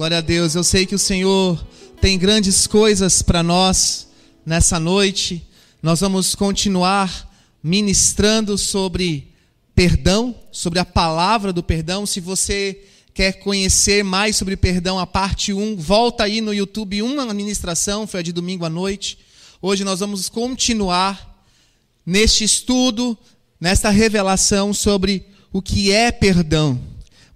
Glória 0.00 0.16
a 0.16 0.22
Deus. 0.22 0.54
Eu 0.54 0.64
sei 0.64 0.86
que 0.86 0.94
o 0.94 0.98
Senhor 0.98 1.62
tem 2.00 2.18
grandes 2.18 2.66
coisas 2.66 3.20
para 3.20 3.42
nós 3.42 4.08
nessa 4.46 4.80
noite. 4.80 5.46
Nós 5.82 6.00
vamos 6.00 6.34
continuar 6.34 7.30
ministrando 7.62 8.56
sobre 8.56 9.28
perdão, 9.74 10.34
sobre 10.50 10.78
a 10.78 10.86
palavra 10.86 11.52
do 11.52 11.62
perdão. 11.62 12.06
Se 12.06 12.18
você 12.18 12.82
quer 13.12 13.40
conhecer 13.40 14.02
mais 14.02 14.36
sobre 14.36 14.56
perdão, 14.56 14.98
a 14.98 15.06
parte 15.06 15.52
1, 15.52 15.76
volta 15.76 16.24
aí 16.24 16.40
no 16.40 16.54
YouTube, 16.54 17.02
uma 17.02 17.34
ministração, 17.34 18.06
foi 18.06 18.20
a 18.20 18.22
de 18.22 18.32
domingo 18.32 18.64
à 18.64 18.70
noite. 18.70 19.18
Hoje 19.60 19.84
nós 19.84 20.00
vamos 20.00 20.30
continuar 20.30 21.44
neste 22.06 22.42
estudo, 22.42 23.18
nesta 23.60 23.90
revelação 23.90 24.72
sobre 24.72 25.26
o 25.52 25.60
que 25.60 25.92
é 25.92 26.10
perdão. 26.10 26.80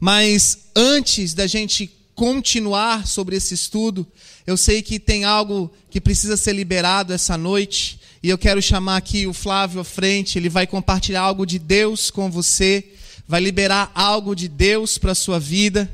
Mas 0.01 0.71
antes 0.75 1.35
da 1.35 1.46
gente 1.46 2.04
continuar 2.15 3.07
sobre 3.07 3.37
esse 3.37 3.55
estudo, 3.55 4.07
eu 4.47 4.57
sei 4.57 4.83
que 4.83 4.98
tem 4.98 5.25
algo 5.25 5.73
que 5.91 6.01
precisa 6.01 6.37
ser 6.37 6.52
liberado 6.52 7.12
essa 7.12 7.37
noite, 7.37 7.98
e 8.23 8.29
eu 8.29 8.38
quero 8.38 8.62
chamar 8.62 8.97
aqui 8.97 9.27
o 9.27 9.33
Flávio 9.33 9.80
à 9.80 9.84
frente, 9.84 10.38
ele 10.38 10.48
vai 10.48 10.66
compartilhar 10.66 11.23
algo 11.23 11.45
de 11.45 11.59
Deus 11.59 12.11
com 12.11 12.30
você, 12.30 12.93
vai 13.27 13.41
liberar 13.41 13.91
algo 13.95 14.35
de 14.35 14.48
Deus 14.48 14.97
para 14.97 15.12
a 15.12 15.15
sua 15.15 15.38
vida, 15.38 15.91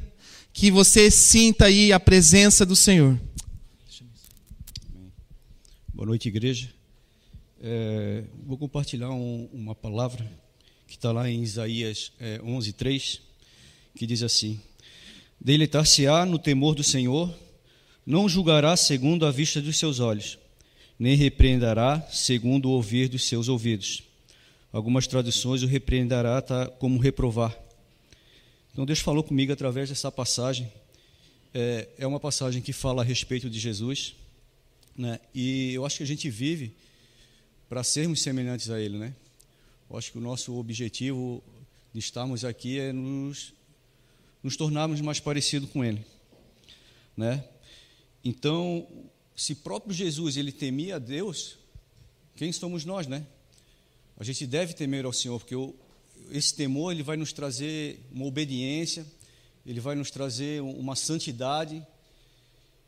que 0.53 0.71
você 0.71 1.11
sinta 1.11 1.67
aí 1.67 1.93
a 1.93 2.01
presença 2.01 2.67
do 2.67 2.77
Senhor. 2.77 3.19
Boa 5.95 6.07
noite, 6.07 6.29
igreja. 6.29 6.73
É, 7.63 8.25
vou 8.47 8.57
compartilhar 8.57 9.11
um, 9.11 9.49
uma 9.53 9.75
palavra 9.75 10.25
que 10.87 10.97
está 10.97 11.13
lá 11.13 11.29
em 11.29 11.43
Isaías 11.43 12.13
é, 12.19 12.41
11, 12.43 12.73
3, 12.73 13.21
que 13.95 14.07
diz 14.07 14.23
assim: 14.23 14.59
Deleitar-se-á 15.41 16.27
no 16.27 16.39
temor 16.39 16.75
do 16.75 16.85
Senhor, 16.85 17.35
não 18.05 18.29
julgará 18.29 18.77
segundo 18.77 19.25
a 19.25 19.31
vista 19.31 19.61
dos 19.61 19.79
seus 19.79 19.99
olhos, 19.99 20.39
nem 20.99 21.17
repreenderá 21.17 22.01
segundo 22.11 22.69
o 22.69 22.73
ouvir 22.73 23.09
dos 23.09 23.25
seus 23.25 23.49
ouvidos. 23.49 24.03
Algumas 24.71 25.07
traduções 25.07 25.63
o 25.63 25.67
repreenderá 25.67 26.43
tá, 26.43 26.67
como 26.67 26.99
reprovar. 26.99 27.57
Então 28.73 28.85
Deus 28.85 29.01
falou 29.01 29.25
comigo 29.25 29.53
através 29.53 29.89
dessa 29.89 30.13
passagem. 30.13 30.71
É, 31.55 31.89
é 31.99 32.07
uma 32.07 32.21
passagem 32.21 32.61
que 32.61 32.73
fala 32.73 33.03
a 33.03 33.05
respeito 33.05 33.49
de 33.49 33.59
Jesus, 33.59 34.15
né? 34.97 35.19
E 35.35 35.73
eu 35.73 35.87
acho 35.87 35.97
que 35.97 36.03
a 36.03 36.07
gente 36.07 36.29
vive 36.29 36.73
para 37.69 37.83
sermos 37.83 38.21
semelhantes 38.23 38.69
a 38.71 38.79
Ele, 38.79 38.99
né? 38.99 39.15
Eu 39.89 39.97
acho 39.97 40.13
que 40.13 40.19
o 40.19 40.21
nosso 40.21 40.55
objetivo 40.57 41.43
de 41.93 41.99
estarmos 41.99 42.45
aqui 42.45 42.79
é 42.79 42.93
nos 42.93 43.53
nos 44.43 44.57
tornarmos 44.57 45.01
mais 45.01 45.21
parecidos 45.21 45.71
com 45.71 45.85
Ele, 45.85 46.05
né? 47.17 47.45
Então, 48.25 48.87
se 49.35 49.55
próprio 49.55 49.95
Jesus 49.95 50.37
ele 50.37 50.53
temia 50.53 50.97
a 50.97 50.99
Deus, 50.99 51.57
quem 52.37 52.53
somos 52.53 52.85
nós, 52.85 53.07
né? 53.07 53.27
A 54.19 54.25
gente 54.25 54.47
deve 54.47 54.75
temer 54.75 55.07
ao 55.07 55.13
Senhor, 55.15 55.39
porque 55.39 55.55
esse 56.31 56.55
temor 56.55 56.93
ele 56.93 57.03
vai 57.03 57.17
nos 57.17 57.33
trazer 57.33 57.99
uma 58.13 58.27
obediência, 58.27 59.07
ele 59.65 59.81
vai 59.81 59.95
nos 59.95 60.11
trazer 60.11 60.61
uma 60.61 60.95
santidade, 60.95 61.83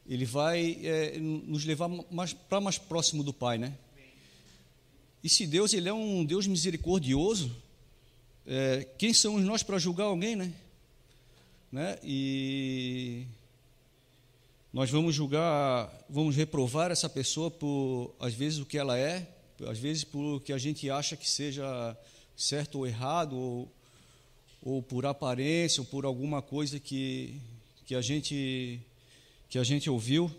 ele 0.07 0.27
vai 0.27 0.79
é, 0.85 1.19
nos 1.19 1.65
levar 1.65 1.89
mais, 1.89 2.35
para 2.35 2.61
mais 2.61 2.77
próximo 2.77 3.23
do 3.23 3.33
Pai, 3.33 3.57
né? 3.57 3.75
E 5.25 5.29
se 5.29 5.47
Deus 5.47 5.73
ele 5.73 5.89
é 5.89 5.93
um 5.93 6.25
Deus 6.25 6.47
misericordioso, 6.47 7.51
é, 8.47 8.87
quem 8.99 9.15
somos 9.15 9.43
nós 9.43 9.63
para 9.63 9.79
julgar 9.79 10.05
alguém, 10.05 10.37
né? 10.37 10.53
Né? 11.73 11.99
E 12.05 13.25
nós 14.73 14.91
vamos 14.91 15.15
julgar, 15.15 15.91
vamos 16.09 16.37
reprovar 16.37 16.91
essa 16.91 17.09
pessoa 17.09 17.51
por, 17.51 18.15
às 18.21 18.35
vezes, 18.35 18.59
o 18.59 18.67
que 18.67 18.77
ela 18.77 18.99
é, 18.99 19.27
às 19.67 19.79
vezes 19.79 20.05
por 20.05 20.37
o 20.37 20.41
que 20.41 20.53
a 20.53 20.59
gente 20.59 20.91
acha 20.91 21.17
que 21.17 21.29
seja 21.29 21.97
certo 22.37 22.79
ou 22.79 22.87
errado, 22.87 23.37
ou, 23.39 23.73
ou 24.63 24.83
por 24.83 25.07
aparência, 25.07 25.81
ou 25.81 25.87
por 25.87 26.05
alguma 26.05 26.43
coisa 26.43 26.79
que, 26.79 27.41
que, 27.87 27.95
a, 27.95 28.03
gente, 28.03 28.79
que 29.49 29.59
a 29.59 29.65
gente 29.65 29.89
ouviu. 29.89 30.31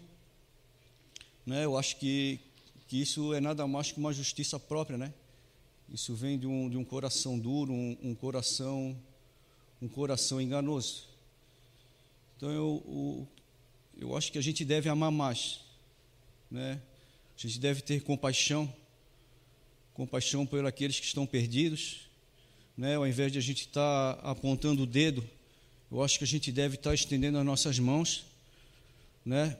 Né? 1.45 1.65
Eu 1.65 1.77
acho 1.77 1.97
que, 1.97 2.39
que 2.87 3.01
isso 3.01 3.33
é 3.33 3.41
nada 3.41 3.65
mais 3.65 3.91
que 3.91 3.99
uma 3.99 4.13
justiça 4.13 4.59
própria, 4.59 4.97
né? 4.97 5.13
Isso 5.91 6.15
vem 6.15 6.39
de 6.39 6.47
um, 6.47 6.69
de 6.69 6.77
um 6.77 6.83
coração 6.83 7.37
duro, 7.37 7.73
um, 7.73 7.97
um 8.01 8.15
coração 8.15 8.95
um 9.81 9.87
coração 9.89 10.39
enganoso. 10.39 11.12
Então 12.37 12.51
eu, 12.51 13.27
eu 13.97 14.17
acho 14.17 14.31
que 14.31 14.37
a 14.37 14.41
gente 14.41 14.65
deve 14.65 14.89
amar 14.89 15.11
mais, 15.11 15.61
né? 16.49 16.81
A 17.37 17.41
gente 17.41 17.59
deve 17.59 17.81
ter 17.81 18.01
compaixão, 18.01 18.73
compaixão 19.93 20.45
por 20.45 20.65
aqueles 20.65 20.99
que 20.99 21.05
estão 21.05 21.25
perdidos, 21.25 22.09
né? 22.77 22.95
Ao 22.95 23.07
invés 23.07 23.31
de 23.31 23.37
a 23.37 23.41
gente 23.41 23.61
estar 23.61 24.15
tá 24.15 24.31
apontando 24.31 24.83
o 24.83 24.85
dedo, 24.85 25.27
eu 25.91 26.01
acho 26.01 26.17
que 26.17 26.23
a 26.23 26.27
gente 26.27 26.51
deve 26.51 26.75
estar 26.75 26.89
tá 26.91 26.93
estendendo 26.95 27.37
as 27.37 27.45
nossas 27.45 27.79
mãos, 27.79 28.25
né? 29.25 29.57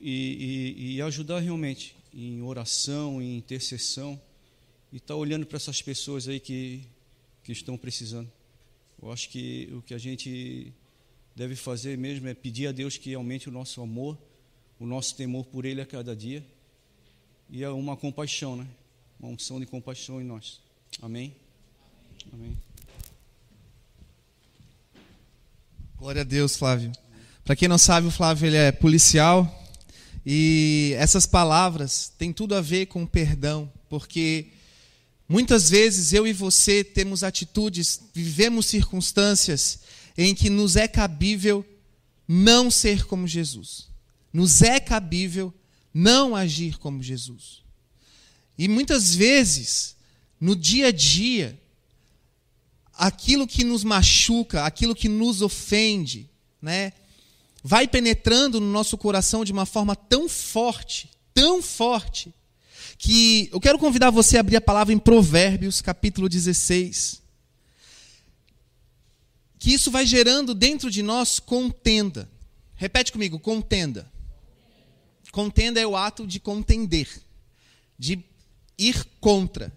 E, 0.00 0.74
e, 0.76 0.96
e 0.96 1.02
ajudar 1.02 1.40
realmente 1.40 1.94
em 2.12 2.42
oração, 2.42 3.22
em 3.22 3.38
intercessão, 3.38 4.20
e 4.92 4.96
estar 4.96 5.14
tá 5.14 5.16
olhando 5.16 5.46
para 5.46 5.56
essas 5.56 5.80
pessoas 5.80 6.28
aí 6.28 6.38
que, 6.38 6.82
que 7.42 7.52
estão 7.52 7.78
precisando. 7.78 8.30
Eu 9.02 9.10
acho 9.10 9.28
que 9.30 9.68
o 9.72 9.82
que 9.82 9.94
a 9.94 9.98
gente 9.98 10.72
deve 11.34 11.56
fazer 11.56 11.96
mesmo 11.96 12.28
é 12.28 12.34
pedir 12.34 12.66
a 12.66 12.72
Deus 12.72 12.96
que 12.96 13.14
aumente 13.14 13.48
o 13.48 13.52
nosso 13.52 13.80
amor, 13.80 14.18
o 14.78 14.86
nosso 14.86 15.16
temor 15.16 15.46
por 15.46 15.64
Ele 15.64 15.80
a 15.80 15.86
cada 15.86 16.14
dia 16.14 16.44
e 17.48 17.62
é 17.62 17.68
uma 17.68 17.96
compaixão, 17.96 18.56
né? 18.56 18.66
Uma 19.20 19.32
unção 19.32 19.60
de 19.60 19.66
compaixão 19.66 20.20
em 20.20 20.24
nós. 20.24 20.60
Amém? 21.00 21.36
Amém. 22.32 22.56
Glória 25.96 26.22
a 26.22 26.24
Deus, 26.24 26.56
Flávio. 26.56 26.90
Para 27.44 27.54
quem 27.54 27.68
não 27.68 27.78
sabe, 27.78 28.06
o 28.06 28.10
Flávio 28.10 28.46
ele 28.46 28.56
é 28.56 28.72
policial 28.72 29.46
e 30.24 30.94
essas 30.96 31.26
palavras 31.26 32.12
têm 32.16 32.32
tudo 32.32 32.54
a 32.54 32.60
ver 32.60 32.86
com 32.86 33.04
perdão, 33.06 33.70
porque 33.88 34.48
muitas 35.28 35.68
vezes 35.68 36.12
eu 36.12 36.26
e 36.26 36.32
você 36.32 36.82
temos 36.82 37.22
atitudes, 37.22 38.00
vivemos 38.14 38.66
circunstâncias 38.66 39.80
em 40.16 40.34
que 40.34 40.50
nos 40.50 40.76
é 40.76 40.86
cabível 40.86 41.64
não 42.26 42.70
ser 42.70 43.04
como 43.06 43.26
Jesus. 43.26 43.88
Nos 44.32 44.62
é 44.62 44.80
cabível 44.80 45.52
não 45.92 46.34
agir 46.34 46.78
como 46.78 47.02
Jesus. 47.02 47.62
E 48.56 48.68
muitas 48.68 49.14
vezes, 49.14 49.96
no 50.40 50.54
dia 50.54 50.88
a 50.88 50.92
dia, 50.92 51.58
aquilo 52.94 53.46
que 53.46 53.64
nos 53.64 53.84
machuca, 53.84 54.64
aquilo 54.64 54.94
que 54.94 55.08
nos 55.08 55.42
ofende, 55.42 56.28
né, 56.60 56.92
vai 57.62 57.86
penetrando 57.86 58.60
no 58.60 58.70
nosso 58.70 58.96
coração 58.96 59.44
de 59.44 59.52
uma 59.52 59.66
forma 59.66 59.96
tão 59.96 60.28
forte, 60.28 61.10
tão 61.34 61.62
forte, 61.62 62.34
que 62.98 63.48
eu 63.52 63.60
quero 63.60 63.78
convidar 63.78 64.10
você 64.10 64.36
a 64.36 64.40
abrir 64.40 64.56
a 64.56 64.60
palavra 64.60 64.94
em 64.94 64.98
Provérbios, 64.98 65.80
capítulo 65.80 66.28
16 66.28 67.21
que 69.62 69.72
isso 69.72 69.92
vai 69.92 70.04
gerando 70.04 70.56
dentro 70.56 70.90
de 70.90 71.04
nós 71.04 71.38
contenda. 71.38 72.28
Repete 72.74 73.12
comigo, 73.12 73.38
contenda. 73.38 74.10
Contenda 75.30 75.78
é 75.78 75.86
o 75.86 75.96
ato 75.96 76.26
de 76.26 76.40
contender, 76.40 77.08
de 77.96 78.24
ir 78.76 79.06
contra, 79.20 79.72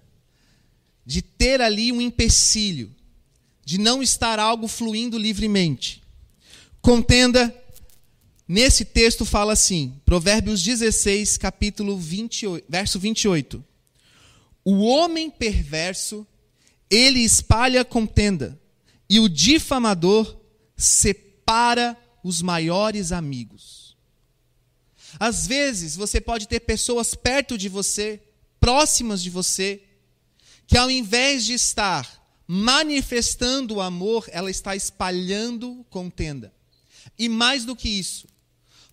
de 1.05 1.21
ter 1.21 1.61
ali 1.61 1.91
um 1.91 2.01
empecilho, 2.01 2.91
de 3.63 3.77
não 3.77 4.01
estar 4.01 4.39
algo 4.39 4.67
fluindo 4.67 5.19
livremente. 5.19 6.01
Contenda, 6.81 7.55
nesse 8.47 8.85
texto 8.85 9.23
fala 9.23 9.53
assim, 9.53 10.01
Provérbios 10.03 10.63
16, 10.63 11.37
capítulo 11.37 11.95
28, 11.95 12.65
verso 12.67 12.99
28. 12.99 13.63
O 14.63 14.81
homem 14.81 15.29
perverso, 15.29 16.25
ele 16.89 17.19
espalha 17.19 17.85
contenda 17.85 18.59
e 19.09 19.19
o 19.19 19.29
difamador 19.29 20.37
separa 20.75 21.97
os 22.23 22.41
maiores 22.41 23.11
amigos. 23.11 23.95
Às 25.19 25.47
vezes, 25.47 25.95
você 25.95 26.19
pode 26.19 26.47
ter 26.47 26.61
pessoas 26.61 27.15
perto 27.15 27.57
de 27.57 27.69
você, 27.69 28.21
próximas 28.59 29.21
de 29.21 29.29
você, 29.29 29.81
que 30.67 30.77
ao 30.77 30.89
invés 30.89 31.45
de 31.45 31.53
estar 31.53 32.23
manifestando 32.47 33.75
o 33.75 33.81
amor, 33.81 34.27
ela 34.31 34.51
está 34.51 34.75
espalhando 34.75 35.85
contenda. 35.89 36.53
E 37.17 37.29
mais 37.29 37.65
do 37.65 37.75
que 37.75 37.89
isso, 37.89 38.27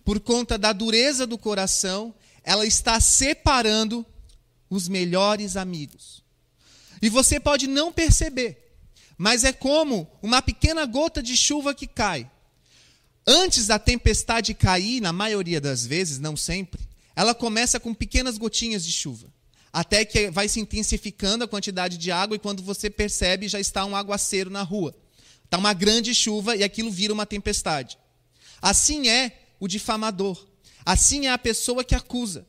por 0.03 0.19
conta 0.19 0.57
da 0.57 0.71
dureza 0.71 1.27
do 1.27 1.37
coração, 1.37 2.13
ela 2.43 2.65
está 2.65 2.99
separando 2.99 4.05
os 4.69 4.87
melhores 4.87 5.55
amigos. 5.55 6.23
E 7.01 7.09
você 7.09 7.39
pode 7.39 7.67
não 7.67 7.91
perceber, 7.91 8.62
mas 9.17 9.43
é 9.43 9.51
como 9.53 10.07
uma 10.21 10.41
pequena 10.41 10.85
gota 10.85 11.21
de 11.21 11.35
chuva 11.37 11.73
que 11.73 11.87
cai. 11.87 12.29
antes 13.25 13.67
da 13.67 13.79
tempestade 13.79 14.53
cair, 14.53 14.99
na 14.99 15.13
maioria 15.13 15.61
das 15.61 15.85
vezes, 15.85 16.19
não 16.19 16.35
sempre, 16.35 16.81
ela 17.15 17.33
começa 17.33 17.79
com 17.79 17.93
pequenas 17.93 18.37
gotinhas 18.37 18.83
de 18.83 18.91
chuva. 18.91 19.31
Até 19.71 20.03
que 20.05 20.29
vai 20.29 20.47
se 20.49 20.59
intensificando 20.59 21.43
a 21.43 21.47
quantidade 21.47 21.97
de 21.97 22.11
água 22.11 22.35
e 22.35 22.39
quando 22.39 22.61
você 22.61 22.89
percebe 22.89 23.47
já 23.47 23.59
está 23.59 23.85
um 23.85 23.95
aguaceiro 23.95 24.49
na 24.49 24.61
rua. 24.61 24.95
Está 25.45 25.57
uma 25.57 25.73
grande 25.73 26.13
chuva 26.13 26.55
e 26.55 26.63
aquilo 26.63 26.91
vira 26.91 27.13
uma 27.13 27.25
tempestade. 27.25 27.97
Assim 28.61 29.07
é 29.07 29.39
o 29.59 29.67
difamador. 29.67 30.47
Assim 30.85 31.27
é 31.27 31.31
a 31.31 31.37
pessoa 31.37 31.83
que 31.83 31.95
acusa. 31.95 32.45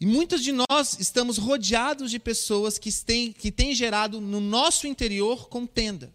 E 0.00 0.06
muitos 0.06 0.42
de 0.42 0.52
nós 0.52 0.98
estamos 0.98 1.38
rodeados 1.38 2.10
de 2.10 2.18
pessoas 2.18 2.78
que 2.78 2.92
têm, 2.92 3.32
que 3.32 3.50
têm 3.50 3.74
gerado 3.74 4.20
no 4.20 4.40
nosso 4.40 4.86
interior 4.86 5.48
contenda, 5.48 6.12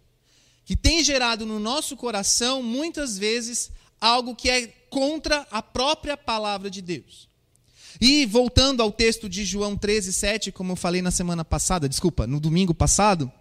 que 0.66 0.76
têm 0.76 1.04
gerado 1.04 1.46
no 1.46 1.60
nosso 1.60 1.96
coração, 1.96 2.62
muitas 2.62 3.18
vezes, 3.18 3.72
algo 4.00 4.36
que 4.36 4.50
é 4.50 4.68
contra 4.90 5.48
a 5.50 5.62
própria 5.62 6.18
palavra 6.18 6.70
de 6.70 6.82
Deus. 6.82 7.28
E 8.00 8.26
voltando 8.26 8.82
ao 8.82 8.92
texto 8.92 9.28
de 9.28 9.44
João 9.44 9.76
13, 9.76 10.14
7, 10.14 10.52
como 10.52 10.74
eu 10.74 10.76
falei 10.76 11.02
na 11.02 11.12
semana 11.12 11.44
passada, 11.44 11.90
desculpa, 11.90 12.28
no 12.28 12.40
domingo 12.40 12.74
passado, 12.74 13.32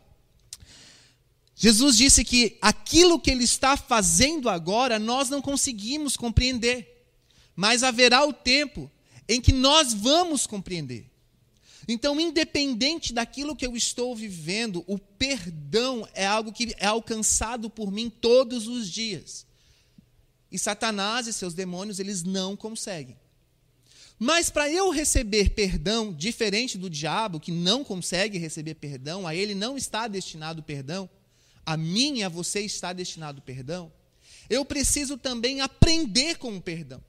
Jesus 1.54 1.96
disse 1.96 2.24
que 2.24 2.56
aquilo 2.62 3.18
que 3.18 3.30
ele 3.30 3.44
está 3.44 3.76
fazendo 3.76 4.48
agora 4.48 4.98
nós 4.98 5.28
não 5.28 5.42
conseguimos 5.42 6.16
compreender, 6.16 7.04
mas 7.54 7.82
haverá 7.82 8.24
o 8.24 8.32
tempo 8.32 8.90
em 9.28 9.40
que 9.40 9.52
nós 9.52 9.92
vamos 9.92 10.46
compreender. 10.46 11.10
Então, 11.86 12.20
independente 12.20 13.12
daquilo 13.12 13.56
que 13.56 13.66
eu 13.66 13.76
estou 13.76 14.14
vivendo, 14.14 14.84
o 14.86 14.98
perdão 14.98 16.06
é 16.12 16.26
algo 16.26 16.52
que 16.52 16.74
é 16.78 16.86
alcançado 16.86 17.70
por 17.70 17.90
mim 17.90 18.10
todos 18.10 18.66
os 18.66 18.90
dias. 18.90 19.46
E 20.50 20.58
Satanás 20.58 21.26
e 21.26 21.32
seus 21.32 21.54
demônios, 21.54 21.98
eles 21.98 22.22
não 22.22 22.56
conseguem. 22.56 23.16
Mas 24.18 24.50
para 24.50 24.68
eu 24.68 24.90
receber 24.90 25.50
perdão, 25.50 26.12
diferente 26.12 26.76
do 26.76 26.90
diabo, 26.90 27.38
que 27.38 27.52
não 27.52 27.84
consegue 27.84 28.36
receber 28.36 28.74
perdão, 28.74 29.26
a 29.26 29.34
ele 29.34 29.54
não 29.54 29.76
está 29.76 30.08
destinado 30.08 30.62
perdão, 30.62 31.08
a 31.64 31.76
mim 31.76 32.18
e 32.18 32.22
a 32.24 32.28
você 32.28 32.60
está 32.60 32.92
destinado 32.92 33.40
perdão, 33.40 33.92
eu 34.50 34.64
preciso 34.64 35.16
também 35.16 35.60
aprender 35.60 36.36
com 36.36 36.56
o 36.56 36.60
perdão. 36.60 37.02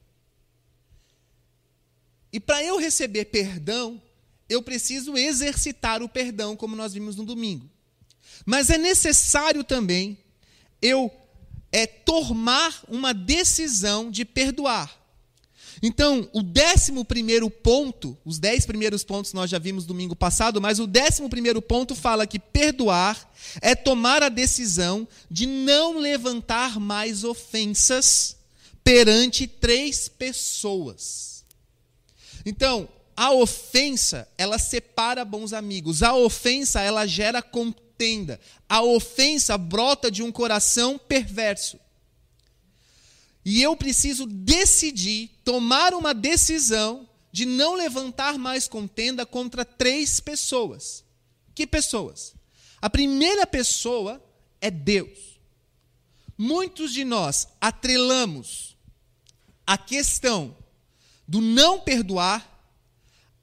E 2.31 2.39
para 2.39 2.63
eu 2.63 2.77
receber 2.77 3.25
perdão, 3.25 4.01
eu 4.47 4.61
preciso 4.61 5.17
exercitar 5.17 6.01
o 6.01 6.09
perdão, 6.09 6.55
como 6.55 6.75
nós 6.75 6.93
vimos 6.93 7.15
no 7.15 7.25
domingo. 7.25 7.69
Mas 8.45 8.69
é 8.69 8.77
necessário 8.77 9.63
também 9.63 10.17
eu 10.81 11.11
é 11.71 11.85
tomar 11.85 12.83
uma 12.87 13.13
decisão 13.13 14.09
de 14.09 14.25
perdoar. 14.25 14.97
Então, 15.81 16.27
o 16.33 16.41
décimo 16.41 17.05
primeiro 17.05 17.49
ponto, 17.49 18.17
os 18.25 18.37
dez 18.37 18.65
primeiros 18.65 19.03
pontos 19.03 19.31
nós 19.33 19.49
já 19.49 19.57
vimos 19.57 19.85
domingo 19.85 20.15
passado, 20.15 20.59
mas 20.59 20.79
o 20.79 20.87
décimo 20.87 21.29
primeiro 21.29 21.61
ponto 21.61 21.95
fala 21.95 22.27
que 22.27 22.39
perdoar 22.39 23.31
é 23.61 23.75
tomar 23.75 24.21
a 24.21 24.29
decisão 24.29 25.07
de 25.31 25.45
não 25.45 25.97
levantar 25.97 26.79
mais 26.79 27.23
ofensas 27.23 28.35
perante 28.83 29.47
três 29.47 30.09
pessoas. 30.09 31.38
Então, 32.45 32.89
a 33.15 33.31
ofensa, 33.31 34.27
ela 34.37 34.57
separa 34.57 35.25
bons 35.25 35.51
amigos. 35.51 36.01
A 36.01 36.15
ofensa, 36.15 36.81
ela 36.81 37.05
gera 37.05 37.41
contenda. 37.41 38.39
A 38.67 38.81
ofensa 38.81 39.57
brota 39.57 40.09
de 40.09 40.23
um 40.23 40.31
coração 40.31 40.97
perverso. 40.97 41.77
E 43.43 43.61
eu 43.61 43.75
preciso 43.75 44.25
decidir, 44.25 45.31
tomar 45.43 45.93
uma 45.93 46.13
decisão 46.13 47.09
de 47.31 47.45
não 47.45 47.75
levantar 47.75 48.37
mais 48.37 48.67
contenda 48.67 49.25
contra 49.25 49.65
três 49.65 50.19
pessoas. 50.19 51.03
Que 51.53 51.67
pessoas? 51.67 52.33
A 52.81 52.89
primeira 52.89 53.45
pessoa 53.45 54.23
é 54.61 54.71
Deus. 54.71 55.39
Muitos 56.37 56.93
de 56.93 57.03
nós 57.03 57.49
atrelamos 57.59 58.77
a 59.67 59.77
questão 59.77 60.55
do 61.29 61.41
não 61.41 61.79
perdoar 61.79 62.43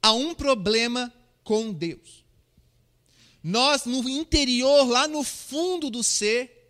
a 0.01 0.11
um 0.11 0.35
problema 0.35 1.11
com 1.41 1.71
Deus. 1.71 2.25
Nós, 3.41 3.85
no 3.85 4.09
interior, 4.09 4.83
lá 4.83 5.07
no 5.07 5.23
fundo 5.23 5.89
do 5.89 6.03
ser, 6.03 6.69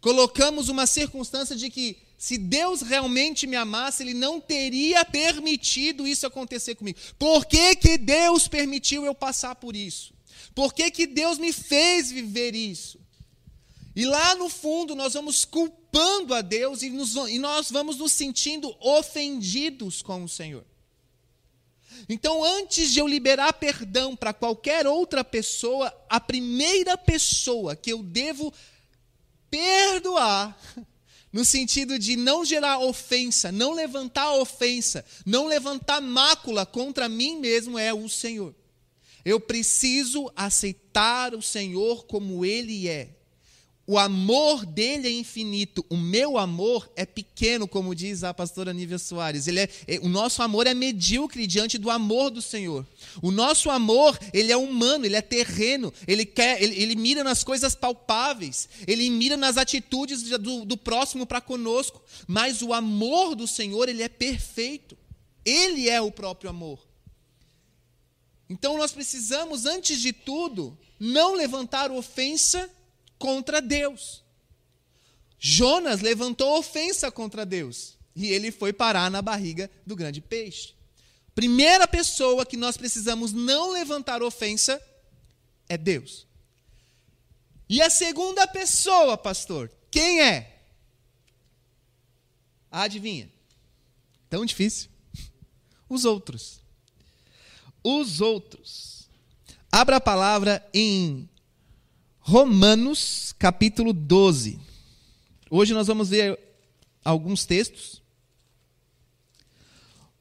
colocamos 0.00 0.68
uma 0.68 0.84
circunstância 0.84 1.54
de 1.54 1.70
que 1.70 1.98
se 2.18 2.36
Deus 2.36 2.82
realmente 2.82 3.46
me 3.46 3.54
amasse, 3.54 4.02
Ele 4.02 4.12
não 4.12 4.40
teria 4.40 5.04
permitido 5.04 6.04
isso 6.04 6.26
acontecer 6.26 6.74
comigo. 6.74 6.98
Por 7.16 7.46
que, 7.46 7.76
que 7.76 7.96
Deus 7.96 8.48
permitiu 8.48 9.04
eu 9.04 9.14
passar 9.14 9.54
por 9.54 9.76
isso? 9.76 10.12
Por 10.52 10.74
que, 10.74 10.90
que 10.90 11.06
Deus 11.06 11.38
me 11.38 11.52
fez 11.52 12.10
viver 12.10 12.56
isso? 12.56 12.98
E 13.96 14.04
lá 14.04 14.34
no 14.34 14.50
fundo 14.50 14.94
nós 14.94 15.14
vamos 15.14 15.46
culpando 15.46 16.34
a 16.34 16.42
Deus 16.42 16.82
e, 16.82 16.90
nos, 16.90 17.14
e 17.14 17.38
nós 17.38 17.70
vamos 17.70 17.96
nos 17.96 18.12
sentindo 18.12 18.76
ofendidos 18.78 20.02
com 20.02 20.22
o 20.22 20.28
Senhor. 20.28 20.66
Então, 22.06 22.44
antes 22.44 22.92
de 22.92 23.00
eu 23.00 23.08
liberar 23.08 23.54
perdão 23.54 24.14
para 24.14 24.34
qualquer 24.34 24.86
outra 24.86 25.24
pessoa, 25.24 25.90
a 26.10 26.20
primeira 26.20 26.98
pessoa 26.98 27.74
que 27.74 27.90
eu 27.90 28.02
devo 28.02 28.52
perdoar, 29.48 30.54
no 31.32 31.42
sentido 31.42 31.98
de 31.98 32.16
não 32.16 32.44
gerar 32.44 32.78
ofensa, 32.80 33.50
não 33.50 33.72
levantar 33.72 34.34
ofensa, 34.34 35.06
não 35.24 35.46
levantar 35.46 36.02
mácula 36.02 36.66
contra 36.66 37.08
mim 37.08 37.40
mesmo, 37.40 37.78
é 37.78 37.94
o 37.94 38.10
Senhor. 38.10 38.54
Eu 39.24 39.40
preciso 39.40 40.30
aceitar 40.36 41.34
o 41.34 41.40
Senhor 41.40 42.04
como 42.04 42.44
Ele 42.44 42.88
é. 42.88 43.15
O 43.88 43.98
amor 43.98 44.66
dele 44.66 45.06
é 45.06 45.10
infinito, 45.12 45.86
o 45.88 45.96
meu 45.96 46.36
amor 46.36 46.90
é 46.96 47.06
pequeno, 47.06 47.68
como 47.68 47.94
diz 47.94 48.24
a 48.24 48.34
pastora 48.34 48.72
Nívia 48.72 48.98
Soares. 48.98 49.46
Ele 49.46 49.60
é, 49.60 49.68
é, 49.86 50.00
o 50.00 50.08
nosso 50.08 50.42
amor 50.42 50.66
é 50.66 50.74
medíocre 50.74 51.46
diante 51.46 51.78
do 51.78 51.88
amor 51.88 52.30
do 52.30 52.42
Senhor. 52.42 52.84
O 53.22 53.30
nosso 53.30 53.70
amor, 53.70 54.18
ele 54.32 54.50
é 54.50 54.56
humano, 54.56 55.06
ele 55.06 55.14
é 55.14 55.22
terreno, 55.22 55.94
ele 56.04 56.26
quer, 56.26 56.60
ele, 56.60 56.74
ele 56.82 56.96
mira 56.96 57.22
nas 57.22 57.44
coisas 57.44 57.76
palpáveis, 57.76 58.68
ele 58.88 59.08
mira 59.08 59.36
nas 59.36 59.56
atitudes 59.56 60.22
do, 60.22 60.64
do 60.64 60.76
próximo 60.76 61.24
para 61.24 61.40
conosco. 61.40 62.02
Mas 62.26 62.62
o 62.62 62.72
amor 62.72 63.36
do 63.36 63.46
Senhor, 63.46 63.88
ele 63.88 64.02
é 64.02 64.08
perfeito. 64.08 64.98
Ele 65.44 65.88
é 65.88 66.00
o 66.00 66.10
próprio 66.10 66.50
amor. 66.50 66.80
Então 68.50 68.76
nós 68.76 68.90
precisamos, 68.90 69.64
antes 69.64 70.00
de 70.00 70.12
tudo, 70.12 70.76
não 70.98 71.34
levantar 71.36 71.92
ofensa 71.92 72.68
contra 73.18 73.60
Deus. 73.60 74.24
Jonas 75.38 76.00
levantou 76.00 76.58
ofensa 76.58 77.10
contra 77.10 77.44
Deus 77.44 77.96
e 78.14 78.26
ele 78.28 78.50
foi 78.50 78.72
parar 78.72 79.10
na 79.10 79.20
barriga 79.20 79.70
do 79.84 79.94
grande 79.94 80.20
peixe. 80.20 80.74
Primeira 81.34 81.86
pessoa 81.86 82.46
que 82.46 82.56
nós 82.56 82.76
precisamos 82.76 83.32
não 83.32 83.70
levantar 83.70 84.22
ofensa 84.22 84.80
é 85.68 85.76
Deus. 85.76 86.26
E 87.68 87.82
a 87.82 87.90
segunda 87.90 88.46
pessoa, 88.46 89.18
pastor, 89.18 89.70
quem 89.90 90.22
é? 90.22 90.62
Adivinha? 92.70 93.30
Tão 94.30 94.44
difícil. 94.46 94.88
Os 95.88 96.04
outros. 96.04 96.60
Os 97.82 98.20
outros. 98.20 99.08
Abra 99.70 99.96
a 99.96 100.00
palavra 100.00 100.66
em 100.72 101.28
Romanos, 102.28 103.32
capítulo 103.38 103.92
12. 103.92 104.58
Hoje 105.48 105.72
nós 105.72 105.86
vamos 105.86 106.08
ver 106.08 106.36
alguns 107.04 107.46
textos. 107.46 108.02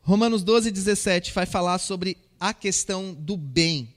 Romanos 0.02 0.44
12, 0.44 0.70
17 0.70 1.34
vai 1.34 1.48
falar 1.48 1.80
sobre 1.80 2.16
a 2.40 2.54
questão 2.54 3.12
do 3.12 3.36
bem. 3.36 3.92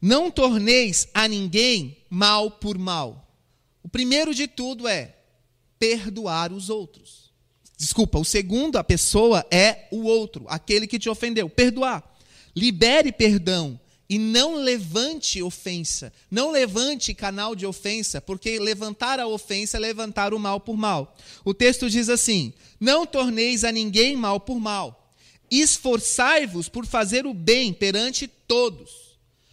Não 0.00 0.30
torneis 0.30 1.08
a 1.12 1.26
ninguém 1.26 1.98
mal 2.08 2.48
por 2.48 2.78
mal. 2.78 3.36
O 3.82 3.88
primeiro 3.88 4.32
de 4.32 4.46
tudo 4.46 4.86
é 4.86 5.16
perdoar 5.80 6.52
os 6.52 6.70
outros. 6.70 7.32
Desculpa, 7.76 8.20
o 8.20 8.24
segundo, 8.24 8.76
a 8.76 8.84
pessoa 8.84 9.44
é 9.50 9.88
o 9.90 10.04
outro, 10.04 10.44
aquele 10.46 10.86
que 10.86 11.00
te 11.00 11.10
ofendeu. 11.10 11.50
Perdoar. 11.50 12.08
Libere 12.54 13.10
perdão 13.10 13.80
e 14.08 14.18
não 14.18 14.56
levante 14.56 15.42
ofensa, 15.42 16.12
não 16.30 16.50
levante 16.50 17.14
canal 17.14 17.54
de 17.54 17.66
ofensa, 17.66 18.20
porque 18.20 18.58
levantar 18.58 19.18
a 19.18 19.26
ofensa 19.26 19.76
é 19.78 19.80
levantar 19.80 20.34
o 20.34 20.38
mal 20.38 20.60
por 20.60 20.76
mal. 20.76 21.16
O 21.44 21.54
texto 21.54 21.88
diz 21.88 22.08
assim: 22.08 22.52
Não 22.78 23.06
torneis 23.06 23.64
a 23.64 23.72
ninguém 23.72 24.14
mal 24.14 24.38
por 24.38 24.60
mal, 24.60 25.14
esforçai-vos 25.50 26.68
por 26.68 26.86
fazer 26.86 27.26
o 27.26 27.32
bem 27.34 27.72
perante 27.72 28.26
todos. 28.26 29.04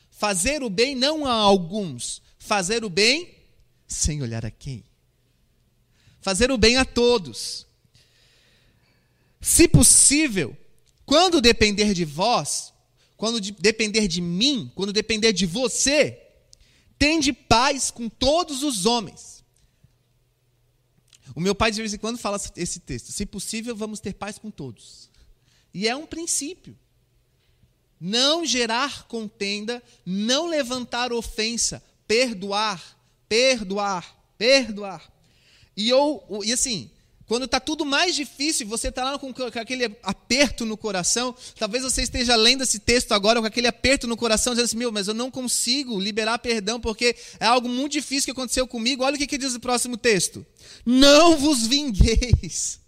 Fazer 0.10 0.62
o 0.62 0.70
bem 0.70 0.94
não 0.96 1.26
a 1.26 1.32
alguns, 1.32 2.22
fazer 2.38 2.86
o 2.86 2.90
bem 2.90 3.34
sem 3.88 4.22
olhar 4.22 4.46
a 4.46 4.52
quem. 4.52 4.84
fazer 6.22 6.52
o 6.52 6.58
bem 6.58 6.78
a 6.78 6.86
todos. 6.86 7.66
Se 9.42 9.68
possível, 9.68 10.56
quando 11.04 11.42
depender 11.42 11.96
de 11.96 12.06
vós, 12.06 12.71
quando 13.22 13.40
de 13.40 13.52
depender 13.52 14.08
de 14.08 14.20
mim, 14.20 14.72
quando 14.74 14.92
depender 14.92 15.32
de 15.32 15.46
você, 15.46 16.20
tende 16.98 17.32
paz 17.32 17.92
com 17.92 18.10
todos 18.10 18.64
os 18.64 18.88
homens. 18.88 19.44
O 21.36 21.40
meu 21.40 21.54
pai 21.54 21.70
de 21.70 21.82
vez 21.82 21.94
em 21.94 22.00
quando 22.00 22.18
fala 22.18 22.42
esse 22.56 22.80
texto: 22.80 23.12
se 23.12 23.24
possível, 23.28 23.76
vamos 23.76 24.00
ter 24.00 24.16
paz 24.16 24.40
com 24.40 24.50
todos. 24.50 25.08
E 25.72 25.88
é 25.88 25.96
um 25.96 26.08
princípio. 26.08 26.76
Não 28.00 28.44
gerar 28.44 29.08
contenda, 29.08 29.84
não 30.04 30.48
levantar 30.48 31.14
ofensa, 31.14 31.84
perdoar, 32.08 33.00
perdoar, 33.30 34.18
perdoar. 34.36 35.14
E, 35.78 35.88
eu, 35.90 36.24
e 36.44 36.52
assim, 36.52 36.90
quando 37.32 37.46
está 37.46 37.62
tudo 37.62 37.86
mais 37.86 38.14
difícil, 38.14 38.68
você 38.68 38.90
está 38.90 39.06
lá 39.06 39.18
com, 39.18 39.34
aquele 39.58 39.86
aperto 40.04 40.66
no 40.66 40.76
coração. 40.76 41.34
Talvez 41.58 41.82
você 41.82 42.02
esteja 42.02 42.36
lendo 42.36 42.64
esse 42.64 42.78
texto 42.78 43.14
agora 43.14 43.40
com 43.40 43.48
aquele 43.48 43.68
aperto 43.68 44.06
no 44.06 44.18
coração, 44.18 44.52
dizendo 44.52 44.66
assim: 44.66 44.76
meu, 44.76 44.92
mas 44.92 45.08
eu 45.08 45.14
não 45.14 45.32
consigo 45.32 45.98
liberar 45.98 46.40
perdão 46.40 46.78
porque 46.78 47.16
é 47.40 47.46
algo 47.46 47.70
muito 47.70 47.94
difícil 47.94 48.26
que 48.26 48.32
aconteceu 48.32 48.68
comigo. 48.68 49.06
Olha 49.06 49.16
o 49.16 49.18
que, 49.18 49.26
que 49.26 49.38
diz 49.38 49.56
o 49.56 49.62
próximo 49.62 49.96
texto: 49.96 50.46
Não 50.86 51.38
vos 51.38 51.66
vingueis, 51.66 52.82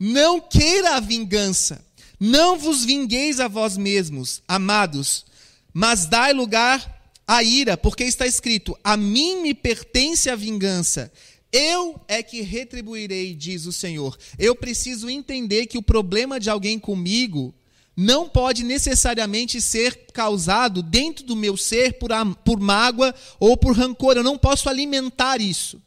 não 0.00 0.40
queira 0.40 0.96
a 0.96 1.00
vingança, 1.00 1.84
não 2.18 2.56
vos 2.56 2.86
vingueis 2.86 3.38
a 3.38 3.48
vós 3.48 3.76
mesmos, 3.76 4.40
amados, 4.48 5.26
mas 5.74 6.06
dai 6.06 6.32
lugar 6.32 7.02
à 7.28 7.42
ira, 7.42 7.76
porque 7.76 8.04
está 8.04 8.26
escrito: 8.26 8.74
A 8.82 8.96
mim 8.96 9.42
me 9.42 9.52
pertence 9.52 10.30
a 10.30 10.36
vingança 10.36 11.12
eu 11.52 12.00
é 12.08 12.22
que 12.22 12.40
retribuirei, 12.40 13.34
diz 13.34 13.66
o 13.66 13.72
Senhor. 13.72 14.16
Eu 14.38 14.56
preciso 14.56 15.10
entender 15.10 15.66
que 15.66 15.76
o 15.76 15.82
problema 15.82 16.40
de 16.40 16.48
alguém 16.48 16.78
comigo 16.78 17.54
não 17.94 18.26
pode 18.26 18.64
necessariamente 18.64 19.60
ser 19.60 20.06
causado 20.12 20.82
dentro 20.82 21.24
do 21.26 21.36
meu 21.36 21.56
ser 21.56 21.98
por, 21.98 22.10
por 22.42 22.58
mágoa 22.58 23.14
ou 23.38 23.56
por 23.56 23.76
rancor. 23.76 24.16
Eu 24.16 24.22
não 24.22 24.38
posso 24.38 24.68
alimentar 24.68 25.42
isso. 25.42 25.80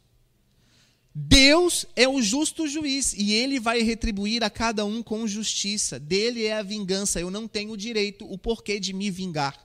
Deus 1.17 1.85
é 1.95 2.07
o 2.07 2.21
justo 2.21 2.67
juiz 2.67 3.13
e 3.13 3.33
ele 3.33 3.59
vai 3.59 3.81
retribuir 3.81 4.43
a 4.43 4.49
cada 4.49 4.85
um 4.85 5.01
com 5.01 5.25
justiça. 5.25 5.97
Dele 5.97 6.45
é 6.45 6.53
a 6.53 6.61
vingança. 6.61 7.19
Eu 7.19 7.31
não 7.31 7.47
tenho 7.47 7.71
o 7.71 7.77
direito, 7.77 8.31
o 8.31 8.37
porquê 8.37 8.79
de 8.79 8.93
me 8.93 9.09
vingar. 9.09 9.57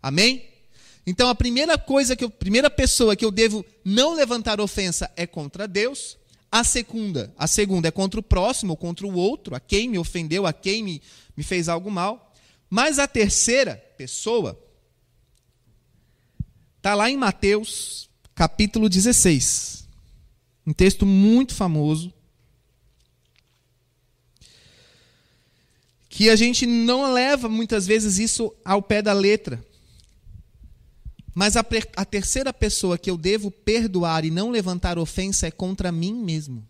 Amém? 0.00 0.44
Então 1.06 1.28
a 1.28 1.34
primeira 1.34 1.76
coisa 1.76 2.14
que 2.14 2.22
eu, 2.22 2.30
primeira 2.30 2.70
pessoa 2.70 3.16
que 3.16 3.24
eu 3.24 3.30
devo 3.30 3.64
não 3.84 4.14
levantar 4.14 4.60
ofensa 4.60 5.10
é 5.16 5.26
contra 5.26 5.66
Deus. 5.66 6.18
A 6.50 6.62
segunda, 6.62 7.32
a 7.38 7.46
segunda 7.46 7.88
é 7.88 7.90
contra 7.90 8.20
o 8.20 8.22
próximo, 8.22 8.76
contra 8.76 9.06
o 9.06 9.14
outro, 9.14 9.54
a 9.54 9.60
quem 9.60 9.88
me 9.88 9.98
ofendeu, 9.98 10.46
a 10.46 10.52
quem 10.52 10.82
me, 10.82 11.02
me 11.36 11.42
fez 11.42 11.68
algo 11.68 11.90
mal. 11.90 12.32
Mas 12.68 12.98
a 12.98 13.06
terceira 13.06 13.76
pessoa 13.96 14.58
está 16.76 16.94
lá 16.94 17.10
em 17.10 17.16
Mateus, 17.16 18.10
capítulo 18.34 18.88
16. 18.88 19.88
Um 20.66 20.72
texto 20.72 21.06
muito 21.06 21.54
famoso. 21.54 22.12
Que 26.08 26.28
a 26.28 26.36
gente 26.36 26.66
não 26.66 27.12
leva 27.12 27.48
muitas 27.48 27.86
vezes 27.86 28.18
isso 28.18 28.54
ao 28.64 28.82
pé 28.82 29.00
da 29.00 29.12
letra. 29.12 29.64
Mas 31.34 31.56
a, 31.56 31.64
a, 31.96 32.04
terceira 32.04 32.52
pessoa 32.52 32.98
que 32.98 33.10
eu 33.10 33.16
devo 33.16 33.50
perdoar 33.50 34.24
e 34.24 34.30
não 34.30 34.50
levantar 34.50 34.98
ofensa 34.98 35.46
é 35.46 35.50
contra 35.50 35.90
mim 35.90 36.12
mesmo. 36.12 36.66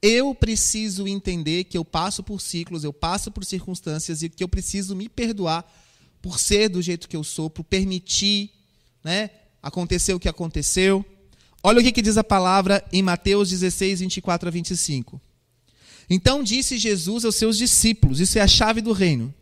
Eu 0.00 0.34
preciso 0.34 1.06
entender 1.06 1.64
que 1.64 1.78
eu 1.78 1.84
passo 1.84 2.24
por 2.24 2.40
ciclos, 2.40 2.82
eu 2.82 2.92
passo 2.92 3.30
por 3.30 3.44
circunstâncias 3.44 4.22
e 4.22 4.28
que 4.28 4.42
eu 4.42 4.48
preciso 4.48 4.96
me 4.96 5.08
perdoar 5.08 5.64
por 6.20 6.40
ser 6.40 6.68
do 6.68 6.82
jeito 6.82 7.08
que 7.08 7.16
eu 7.16 7.22
sou, 7.22 7.48
por 7.48 7.62
permitir 7.62 8.50
né, 9.04 9.30
acontecer 9.62 10.12
o 10.12 10.20
que 10.20 10.28
aconteceu. 10.28 11.04
Olha 11.62 11.80
o 11.80 11.82
que, 11.82 11.92
que 11.92 12.02
diz 12.02 12.16
a 12.16 12.24
palavra 12.24 12.84
em 12.92 13.02
Mateus 13.02 13.50
16, 13.50 14.00
24 14.00 14.48
a 14.48 14.50
25. 14.50 15.20
Então 16.10 16.42
disse 16.42 16.76
Jesus 16.76 17.24
aos 17.24 17.36
seus 17.36 17.56
discípulos: 17.56 18.18
Isso 18.18 18.36
é 18.38 18.42
a 18.42 18.48
chave 18.48 18.80
do 18.80 18.92
reino. 18.92 19.32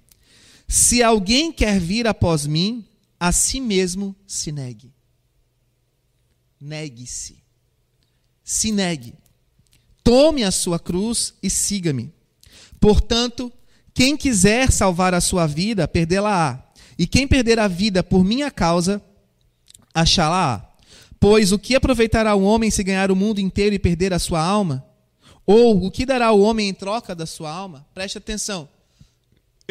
Se 0.68 1.02
alguém 1.02 1.50
quer 1.50 1.80
vir 1.80 2.06
após 2.06 2.46
mim, 2.46 2.84
a 3.21 3.31
si 3.33 3.61
mesmo 3.61 4.17
se 4.27 4.50
negue. 4.50 4.91
Negue-se. 6.59 7.45
Se 8.43 8.73
negue. 8.73 9.15
Tome 10.03 10.43
a 10.43 10.50
sua 10.50 10.79
cruz 10.79 11.35
e 11.43 11.50
siga-me. 11.50 12.12
Portanto, 12.81 13.53
quem 13.93 14.17
quiser 14.17 14.73
salvar 14.73 15.12
a 15.12 15.21
sua 15.21 15.47
vida, 15.47 15.87
perdê-la-á. 15.87 16.65
E 16.99 17.07
quem 17.07 17.29
perder 17.29 17.59
a 17.59 17.69
vida 17.69 18.03
por 18.03 18.25
minha 18.25 18.50
causa, 18.50 19.03
achá-la-á. 19.93 20.67
Pois 21.19 21.53
o 21.53 21.59
que 21.59 21.75
aproveitará 21.75 22.35
o 22.35 22.43
homem 22.43 22.71
se 22.71 22.83
ganhar 22.83 23.11
o 23.11 23.17
mundo 23.17 23.41
inteiro 23.41 23.75
e 23.75 23.79
perder 23.79 24.15
a 24.15 24.19
sua 24.19 24.43
alma? 24.43 24.87
Ou 25.45 25.85
o 25.85 25.91
que 25.91 26.07
dará 26.07 26.33
o 26.33 26.41
homem 26.41 26.71
em 26.71 26.75
troca 26.75 27.15
da 27.15 27.27
sua 27.27 27.50
alma? 27.50 27.87
Preste 27.93 28.17
atenção. 28.17 28.69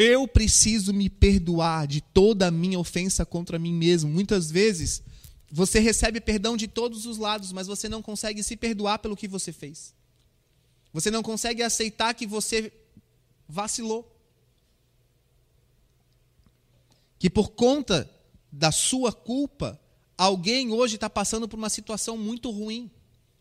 Eu 0.02 0.26
preciso 0.26 0.94
me 0.94 1.10
perdoar 1.10 1.86
de 1.86 2.00
toda 2.00 2.48
a 2.48 2.52
minha 2.52 2.80
ofensa 2.80 3.26
contra 3.26 3.60
mim 3.60 3.74
mesmo. 3.74 4.10
Muitas 4.10 4.50
vezes 4.50 5.04
você 5.52 5.78
recebe 5.82 6.22
perdão 6.22 6.56
de 6.56 6.70
todos 6.70 7.06
os 7.06 7.18
lados, 7.18 7.52
mas 7.52 7.68
você 7.68 7.90
não 7.90 8.02
consegue 8.02 8.42
se 8.42 8.56
perdoar 8.56 9.00
pelo 9.00 9.18
que 9.18 9.28
você 9.28 9.52
fez. 9.52 9.94
Você 10.94 11.12
não 11.12 11.22
consegue 11.22 11.62
aceitar 11.62 12.14
que 12.14 12.26
você 12.26 12.72
vacilou. 13.46 14.10
Que 17.20 17.30
por 17.30 17.50
conta 17.50 18.10
da 18.50 18.72
sua 18.72 19.12
culpa, 19.12 19.78
alguém 20.18 20.72
hoje 20.72 20.96
está 20.96 21.10
passando 21.10 21.46
por 21.46 21.58
uma 21.58 21.70
situação 21.70 22.18
muito 22.18 22.50
ruim. 22.50 22.90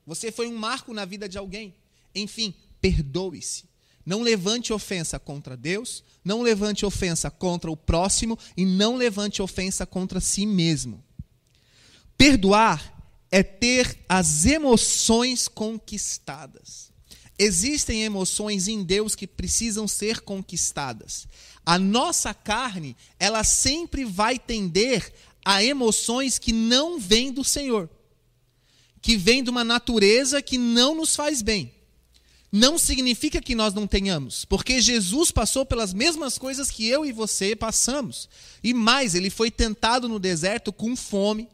Você 0.05 0.33
foi 0.33 0.49
um 0.49 0.59
marco 0.59 0.93
na 0.93 1.05
vida 1.05 1.29
de 1.29 1.38
alguém. 1.38 1.73
Enfim, 2.12 2.53
perdoe-se. 2.81 3.69
Não 4.09 4.23
levante 4.23 4.73
ofensa 4.73 5.19
contra 5.19 5.55
Deus, 5.55 6.03
não 6.25 6.41
levante 6.41 6.87
ofensa 6.87 7.31
contra 7.31 7.71
o 7.71 7.77
próximo 7.77 8.38
e 8.57 8.65
não 8.65 8.97
levante 8.97 9.43
ofensa 9.43 9.85
contra 9.85 10.19
si 10.19 10.47
mesmo. 10.47 11.05
Perdoar 12.17 13.05
é 13.31 13.43
ter 13.43 13.99
as 14.09 14.47
emoções 14.47 15.47
conquistadas. 15.47 16.91
Existem 17.38 18.03
emoções 18.03 18.67
em 18.67 18.83
Deus 18.83 19.15
que 19.15 19.27
precisam 19.27 19.87
ser 19.87 20.21
conquistadas. 20.23 21.29
A 21.67 21.79
nossa 21.79 22.33
carne, 22.33 22.97
ela 23.21 23.45
sempre 23.45 24.07
vai 24.07 24.38
tender 24.38 25.12
a 25.45 25.62
emoções 25.62 26.38
que 26.38 26.50
não 26.50 26.99
vêm 26.99 27.31
do 27.31 27.45
Senhor, 27.45 27.91
que 29.03 29.19
vêm 29.19 29.45
de 29.45 29.50
uma 29.50 29.65
natureza 29.65 30.41
que 30.41 30.57
não 30.57 30.95
nos 30.95 31.15
faz 31.15 31.43
bem 31.43 31.77
não 32.50 32.78
significa 32.78 33.40
que 33.40 33.55
nós 33.55 33.75
não 33.75 33.87
tenhamos, 33.87 34.45
porque 34.45 34.81
Jesus 34.81 35.31
passou 35.31 35.67
pelas 35.67 35.93
mesmas 35.93 36.38
coisas 36.38 36.71
que 36.71 36.87
eu 36.87 37.05
e 37.05 37.12
você 37.12 37.55
passamos. 37.55 38.28
E 38.64 38.73
mais, 38.73 39.14
ele 39.14 39.28
foi 39.28 39.50
tentado 39.50 40.09
no 40.09 40.19
deserto 40.19 40.73
com 40.73 40.97
fome, 40.97 41.49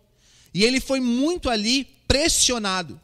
e 0.53 0.63
ele 0.65 0.81
foi 0.81 1.01
muito 1.01 1.51
ali 1.51 1.85
pressionado. 2.07 3.01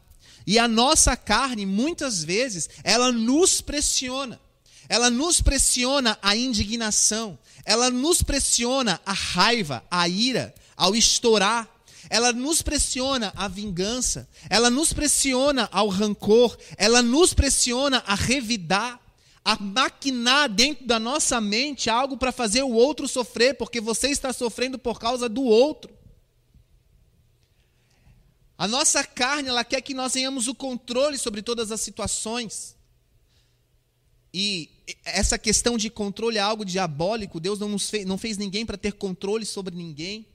E 0.47 0.57
a 0.57 0.67
nossa 0.67 1.17
carne, 1.17 1.65
muitas 1.65 2.23
vezes, 2.23 2.69
ela 2.83 3.11
nos 3.11 3.61
pressiona. 3.61 4.39
Ela 4.87 5.09
nos 5.09 5.39
pressiona 5.39 6.17
a 6.21 6.35
indignação, 6.35 7.39
ela 7.63 7.89
nos 7.89 8.21
pressiona 8.21 8.99
a 9.05 9.13
raiva, 9.13 9.81
a 9.89 10.07
ira, 10.09 10.53
ao 10.75 10.93
estourar 10.93 11.65
ela 12.11 12.33
nos 12.33 12.61
pressiona 12.61 13.31
à 13.37 13.47
vingança, 13.47 14.27
ela 14.49 14.69
nos 14.69 14.91
pressiona 14.91 15.69
ao 15.71 15.87
rancor, 15.87 16.57
ela 16.75 17.01
nos 17.01 17.33
pressiona 17.33 18.03
a 18.05 18.15
revidar, 18.15 18.99
a 19.45 19.55
maquinar 19.55 20.49
dentro 20.49 20.85
da 20.85 20.99
nossa 20.99 21.39
mente 21.39 21.89
algo 21.89 22.17
para 22.17 22.33
fazer 22.33 22.63
o 22.63 22.73
outro 22.73 23.07
sofrer, 23.07 23.55
porque 23.55 23.79
você 23.79 24.09
está 24.09 24.33
sofrendo 24.33 24.77
por 24.77 24.99
causa 24.99 25.29
do 25.29 25.41
outro. 25.41 25.89
A 28.57 28.67
nossa 28.67 29.05
carne, 29.05 29.47
ela 29.47 29.63
quer 29.63 29.79
que 29.79 29.93
nós 29.93 30.11
tenhamos 30.11 30.49
o 30.49 30.53
controle 30.53 31.17
sobre 31.17 31.41
todas 31.41 31.71
as 31.71 31.79
situações. 31.79 32.75
E 34.33 34.69
essa 35.05 35.39
questão 35.39 35.77
de 35.77 35.89
controle 35.89 36.37
é 36.37 36.41
algo 36.41 36.65
diabólico. 36.65 37.39
Deus 37.39 37.57
não, 37.57 37.79
fez, 37.79 38.05
não 38.05 38.17
fez 38.17 38.37
ninguém 38.37 38.65
para 38.65 38.77
ter 38.77 38.91
controle 38.91 39.45
sobre 39.45 39.73
ninguém. 39.73 40.27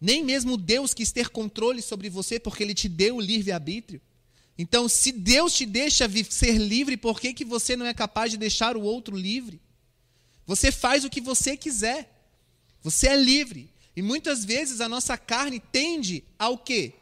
Nem 0.00 0.24
mesmo 0.24 0.56
Deus 0.56 0.94
quis 0.94 1.12
ter 1.12 1.28
controle 1.28 1.82
sobre 1.82 2.08
você 2.08 2.40
porque 2.40 2.62
ele 2.62 2.74
te 2.74 2.88
deu 2.88 3.16
o 3.16 3.20
livre-arbítrio. 3.20 4.00
Então, 4.56 4.88
se 4.88 5.12
Deus 5.12 5.54
te 5.54 5.66
deixa 5.66 6.08
ser 6.28 6.58
livre, 6.58 6.96
por 6.96 7.20
que, 7.20 7.34
que 7.34 7.44
você 7.44 7.76
não 7.76 7.86
é 7.86 7.94
capaz 7.94 8.30
de 8.30 8.36
deixar 8.36 8.76
o 8.76 8.82
outro 8.82 9.16
livre? 9.16 9.60
Você 10.46 10.72
faz 10.72 11.04
o 11.04 11.10
que 11.10 11.20
você 11.20 11.56
quiser. 11.56 12.10
Você 12.82 13.08
é 13.08 13.16
livre. 13.16 13.70
E 13.94 14.02
muitas 14.02 14.44
vezes 14.44 14.80
a 14.80 14.88
nossa 14.88 15.16
carne 15.16 15.60
tende 15.60 16.24
ao 16.38 16.56
quê? 16.56 16.94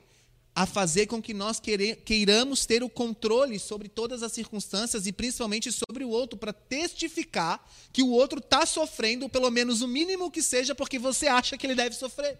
a 0.58 0.66
fazer 0.66 1.06
com 1.06 1.22
que 1.22 1.32
nós 1.32 1.60
queiramos 2.04 2.66
ter 2.66 2.82
o 2.82 2.88
controle 2.88 3.60
sobre 3.60 3.88
todas 3.88 4.24
as 4.24 4.32
circunstâncias 4.32 5.06
e 5.06 5.12
principalmente 5.12 5.70
sobre 5.70 6.02
o 6.02 6.08
outro, 6.08 6.36
para 6.36 6.52
testificar 6.52 7.64
que 7.92 8.02
o 8.02 8.10
outro 8.10 8.40
está 8.40 8.66
sofrendo, 8.66 9.28
pelo 9.28 9.52
menos 9.52 9.82
o 9.82 9.86
mínimo 9.86 10.32
que 10.32 10.42
seja, 10.42 10.74
porque 10.74 10.98
você 10.98 11.28
acha 11.28 11.56
que 11.56 11.64
ele 11.64 11.76
deve 11.76 11.94
sofrer. 11.94 12.36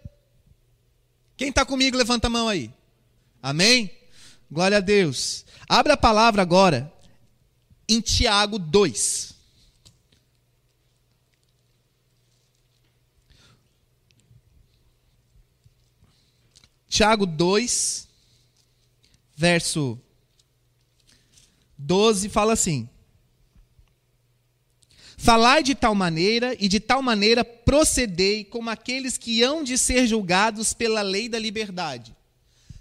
Quem 1.39 1.47
está 1.47 1.65
comigo, 1.65 1.95
levanta 1.95 2.27
a 2.27 2.29
mão 2.29 2.49
aí. 2.49 2.69
Amém? 3.41 3.89
Glória 4.51 4.75
a 4.75 4.81
Deus. 4.81 5.45
Abra 5.69 5.93
a 5.93 5.97
palavra 5.97 6.41
agora 6.41 6.91
em 7.87 8.01
Tiago 8.01 8.59
2. 8.59 9.33
Tiago 16.89 17.25
2, 17.25 18.05
verso 19.33 19.97
12, 21.77 22.27
fala 22.27 22.51
assim: 22.51 22.89
Falai 25.21 25.61
de 25.61 25.75
tal 25.75 25.93
maneira 25.93 26.55
e 26.57 26.69
de 26.69 26.79
tal 26.79 27.01
maneira 27.01 27.43
procedei 27.43 28.45
como 28.45 28.69
aqueles 28.69 29.17
que 29.17 29.43
hão 29.43 29.65
de 29.65 29.77
ser 29.77 30.07
julgados 30.07 30.73
pela 30.73 31.01
lei 31.01 31.27
da 31.27 31.37
liberdade. 31.37 32.15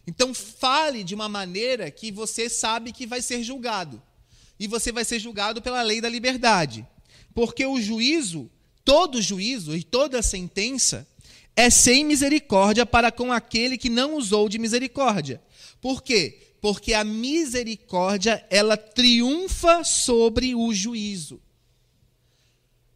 Então, 0.07 0.33
fale 0.33 1.03
de 1.03 1.17
uma 1.17 1.29
maneira 1.29 1.91
que 1.91 2.13
você 2.13 2.49
sabe 2.49 2.93
que 2.93 3.09
vai 3.09 3.21
ser 3.21 3.43
julgado. 3.43 4.01
E 4.59 4.69
você 4.69 4.93
vai 4.93 5.05
ser 5.05 5.19
julgado 5.19 5.61
pela 5.61 5.83
lei 5.83 6.01
da 6.01 6.09
liberdade. 6.09 6.87
Porque 7.35 7.67
o 7.67 7.81
juízo, 7.81 8.49
todo 8.85 9.21
juízo 9.21 9.77
e 9.77 9.83
toda 9.83 10.23
sentença, 10.23 11.09
é 11.57 11.69
sem 11.69 12.05
misericórdia 12.05 12.87
para 12.87 13.11
com 13.11 13.33
aquele 13.33 13.77
que 13.77 13.91
não 13.91 14.15
usou 14.15 14.49
de 14.49 14.61
misericórdia. 14.61 15.43
Por 15.81 16.05
quê? 16.05 16.39
Porque 16.61 16.95
a 16.95 17.03
misericórdia, 17.03 18.47
ela 18.49 18.77
triunfa 18.77 19.83
sobre 19.83 20.55
o 20.55 20.73
juízo. 20.73 21.41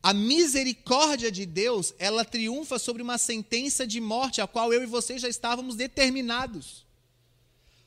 A 0.03 0.13
misericórdia 0.13 1.31
de 1.31 1.47
Deus, 1.47 1.95
ela 1.99 2.25
triunfa 2.25 2.79
sobre 2.79 3.03
uma 3.03 3.19
sentença 3.19 3.87
de 3.87 4.01
morte, 4.01 4.41
a 4.41 4.47
qual 4.47 4.73
eu 4.73 4.83
e 4.83 4.87
você 4.87 5.19
já 5.19 5.29
estávamos 5.29 5.77
determinados 5.77 6.83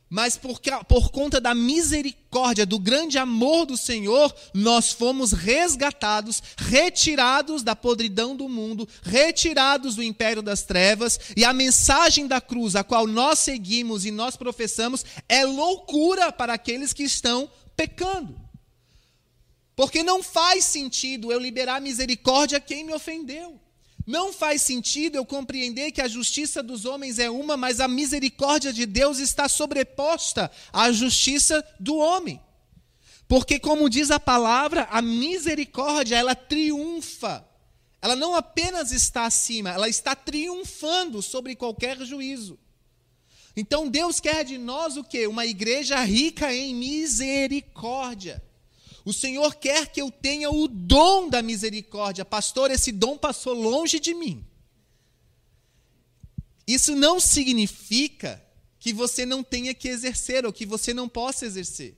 mas 0.10 0.38
por, 0.38 0.60
por 0.88 1.10
conta 1.12 1.41
da 1.41 1.55
misericórdia, 1.55 2.65
do 2.65 2.77
grande 2.77 3.17
amor 3.17 3.65
do 3.65 3.75
Senhor, 3.75 4.34
nós 4.53 4.91
fomos 4.91 5.31
resgatados, 5.31 6.41
retirados 6.57 7.63
da 7.63 7.75
podridão 7.75 8.36
do 8.36 8.48
mundo, 8.48 8.88
retirados 9.03 9.95
do 9.95 10.03
império 10.03 10.41
das 10.41 10.62
trevas, 10.62 11.19
e 11.36 11.43
a 11.43 11.51
mensagem 11.51 12.27
da 12.27 12.39
cruz, 12.39 12.75
a 12.75 12.84
qual 12.84 13.07
nós 13.07 13.39
seguimos 13.39 14.05
e 14.05 14.12
nós 14.12 14.38
professamos, 14.38 15.03
é 15.27 15.43
loucura 15.43 16.31
para 16.31 16.53
aqueles 16.53 16.93
que 16.93 17.03
estão 17.03 17.50
pecando. 17.75 18.44
Porque 19.75 20.03
não 20.03 20.24
faz 20.24 20.65
sentido 20.65 21.32
eu 21.32 21.39
liberar 21.39 21.82
misericórdia 21.82 22.58
a 22.58 22.62
quem 22.62 22.84
me 22.84 22.94
ofendeu. 22.94 23.60
Não 24.05 24.32
faz 24.32 24.62
sentido 24.62 25.15
eu 25.15 25.25
compreender 25.25 25.91
que 25.91 26.01
a 26.01 26.08
justiça 26.08 26.62
dos 26.62 26.86
homens 26.86 27.17
é 27.17 27.29
uma, 27.29 27.58
mas 27.58 27.79
a 27.79 27.88
misericórdia 27.88 28.72
de 28.72 28.86
Deus 28.86 29.17
está 29.17 29.50
sobreposta 29.50 30.51
à 30.72 30.91
justiça 30.91 31.65
do 31.79 31.96
homem. 31.98 32.39
Porque, 33.27 33.60
como 33.60 33.89
diz 33.89 34.12
a 34.12 34.20
palavra, 34.20 34.88
a 34.91 35.01
misericórdia, 35.01 36.15
ela 36.15 36.36
triunfa. 36.36 37.44
Ela 38.00 38.15
não 38.15 38.36
apenas 38.36 38.91
está 38.91 39.25
acima, 39.25 39.72
ela 39.72 39.89
está 39.89 40.15
triunfando 40.15 41.24
sobre 41.24 41.55
qualquer 41.55 41.98
juízo. 42.05 42.60
Então, 43.58 43.89
Deus 43.89 44.20
quer 44.20 44.46
de 44.46 44.60
nós 44.60 44.96
o 44.96 45.03
quê? 45.03 45.25
Uma 45.25 45.48
igreja 45.48 46.00
rica 46.03 46.53
em 46.53 46.75
misericórdia. 46.75 48.44
O 49.05 49.13
Senhor 49.13 49.55
quer 49.55 49.88
que 49.88 50.01
eu 50.01 50.09
tenha 50.09 50.50
o 50.50 50.67
dom 50.67 51.29
da 51.29 51.44
misericórdia. 51.44 52.25
Pastor, 52.25 52.72
esse 52.72 52.91
dom 52.91 53.15
passou 53.15 53.53
longe 53.53 54.00
de 54.00 54.15
mim. 54.15 54.44
Isso 56.68 56.96
não 56.96 57.20
significa 57.20 58.44
que 58.79 58.91
você 58.91 59.24
não 59.24 59.44
tenha 59.44 59.75
que 59.75 59.87
exercer 59.87 60.44
ou 60.44 60.51
que 60.51 60.65
você 60.65 60.91
não 60.91 61.07
possa 61.07 61.46
exercer. 61.46 61.96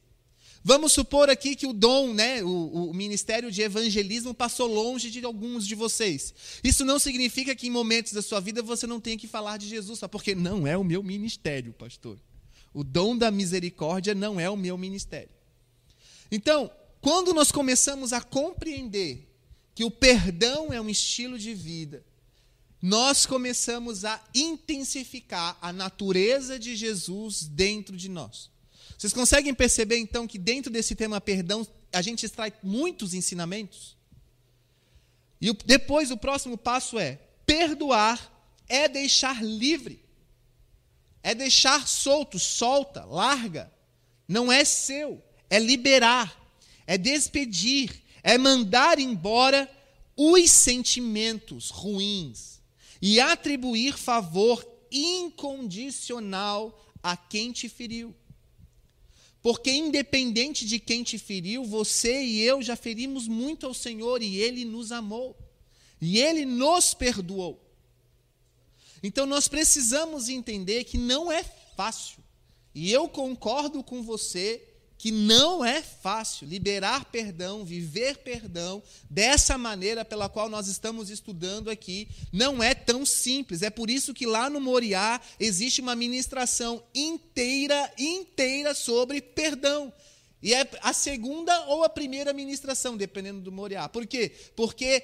Vamos 0.64 0.92
supor 0.92 1.30
aqui 1.30 1.56
que 1.56 1.66
o 1.66 1.72
dom, 1.72 2.14
né, 2.14 2.44
o, 2.44 2.90
o, 2.90 2.94
ministério 2.94 3.50
de 3.50 3.62
evangelismo 3.62 4.34
passou 4.34 4.68
longe 4.68 5.10
de 5.10 5.24
alguns 5.24 5.66
de 5.66 5.76
vocês. 5.76 6.34
Isso 6.62 6.84
não 6.84 7.00
significa 7.00 7.56
que 7.56 7.68
em 7.68 7.72
momentos 7.72 8.12
da 8.12 8.22
sua 8.22 8.42
vida 8.42 8.62
você 8.62 8.86
não 8.86 9.00
tenha 9.00 9.18
que 9.18 9.28
falar 9.28 9.56
de 9.56 9.66
Jesus, 9.66 10.00
só 10.00 10.10
porque 10.10 10.36
não 10.36 10.68
é 10.68 10.78
o 10.78 10.84
meu 10.84 11.02
ministério, 11.02 11.72
pastor. 11.72 12.20
O 12.74 12.84
dom 12.84 13.18
da 13.18 13.32
misericórdia 13.32 14.14
não 14.14 14.38
é 14.38 14.50
o 14.50 14.58
meu 14.58 14.78
ministério. 14.78 15.30
Então, 16.30 16.70
quando 17.02 17.34
nós 17.34 17.52
começamos 17.52 18.14
a 18.14 18.22
compreender 18.22 19.28
que 19.74 19.84
o 19.84 19.92
perdão 19.92 20.74
é 20.74 20.82
um 20.82 20.90
estilo 20.90 21.38
de 21.38 21.54
vida, 21.54 22.04
nós 22.82 23.26
começamos 23.26 24.06
a 24.06 24.22
intensificar 24.34 25.58
a 25.62 25.74
natureza 25.74 26.60
de 26.60 26.76
Jesus 26.76 27.44
dentro 27.44 27.96
de 27.96 28.10
nós. 28.10 28.50
Vocês 28.98 29.14
conseguem 29.14 29.54
perceber 29.54 29.98
então 29.98 30.28
que 30.28 30.38
dentro 30.38 30.72
desse 30.72 30.96
tema 30.96 31.22
perdão 31.22 31.66
a 31.94 32.02
gente 32.02 32.26
extrai 32.26 32.54
muitos 32.64 33.14
ensinamentos? 33.14 33.96
E 35.40 35.54
depois 35.66 36.12
o 36.12 36.18
próximo 36.18 36.58
passo 36.58 36.98
é: 36.98 37.20
perdoar 37.46 38.34
é 38.68 38.88
deixar 38.88 39.44
livre, 39.44 40.04
é 41.22 41.36
deixar 41.36 41.88
solto, 41.88 42.40
solta, 42.40 43.06
larga. 43.06 43.72
Não 44.28 44.52
é 44.52 44.66
seu, 44.66 45.24
é 45.50 45.58
liberar 45.58 46.47
é 46.88 46.98
despedir, 46.98 48.02
é 48.24 48.38
mandar 48.38 48.98
embora 48.98 49.70
os 50.16 50.50
sentimentos 50.50 51.70
ruins 51.70 52.62
e 53.02 53.20
atribuir 53.20 53.98
favor 53.98 54.66
incondicional 54.92 56.84
a 57.04 57.16
quem 57.16 57.52
te 57.52 57.68
feriu. 57.68 58.16
Porque, 59.42 59.72
independente 59.72 60.66
de 60.66 60.80
quem 60.80 61.04
te 61.04 61.18
feriu, 61.18 61.64
você 61.64 62.24
e 62.24 62.42
eu 62.42 62.62
já 62.62 62.76
ferimos 62.76 63.28
muito 63.28 63.66
ao 63.66 63.74
Senhor 63.74 64.22
e 64.22 64.38
Ele 64.38 64.66
nos 64.66 64.92
amou. 64.92 65.38
E 66.02 66.20
Ele 66.20 66.46
nos 66.46 66.94
perdoou. 66.94 67.64
Então, 69.02 69.26
nós 69.26 69.48
precisamos 69.48 70.28
entender 70.28 70.84
que 70.86 70.98
não 70.98 71.32
é 71.32 71.44
fácil. 71.76 72.18
E 72.74 72.92
eu 72.92 73.08
concordo 73.08 73.84
com 73.84 74.02
você 74.02 74.62
que 75.08 75.12
não 75.12 75.64
é 75.64 75.82
fácil 75.82 76.46
liberar 76.46 77.06
perdão, 77.06 77.64
viver 77.64 78.18
perdão 78.18 78.84
dessa 79.10 79.58
maneira 79.58 80.04
pela 80.04 80.28
qual 80.28 80.50
nós 80.50 80.68
estamos 80.68 81.10
estudando 81.10 81.70
aqui, 81.70 82.10
não 82.30 82.62
é 82.62 82.76
tão 82.76 83.06
simples. 83.06 83.62
É 83.62 83.70
por 83.70 83.90
isso 83.90 84.14
que 84.14 84.26
lá 84.26 84.50
no 84.50 84.60
Moriá 84.60 85.22
existe 85.40 85.80
uma 85.80 85.96
ministração 85.96 86.84
inteira, 86.94 87.90
inteira 87.98 88.74
sobre 88.74 89.22
perdão. 89.22 89.94
E 90.44 90.54
é 90.54 90.70
a 90.82 90.92
segunda 90.92 91.58
ou 91.68 91.86
a 91.86 91.90
primeira 91.90 92.34
ministração, 92.34 92.98
dependendo 92.98 93.40
do 93.40 93.50
Moriá. 93.50 93.88
Por 93.88 94.06
quê? 94.06 94.30
Porque 94.58 95.02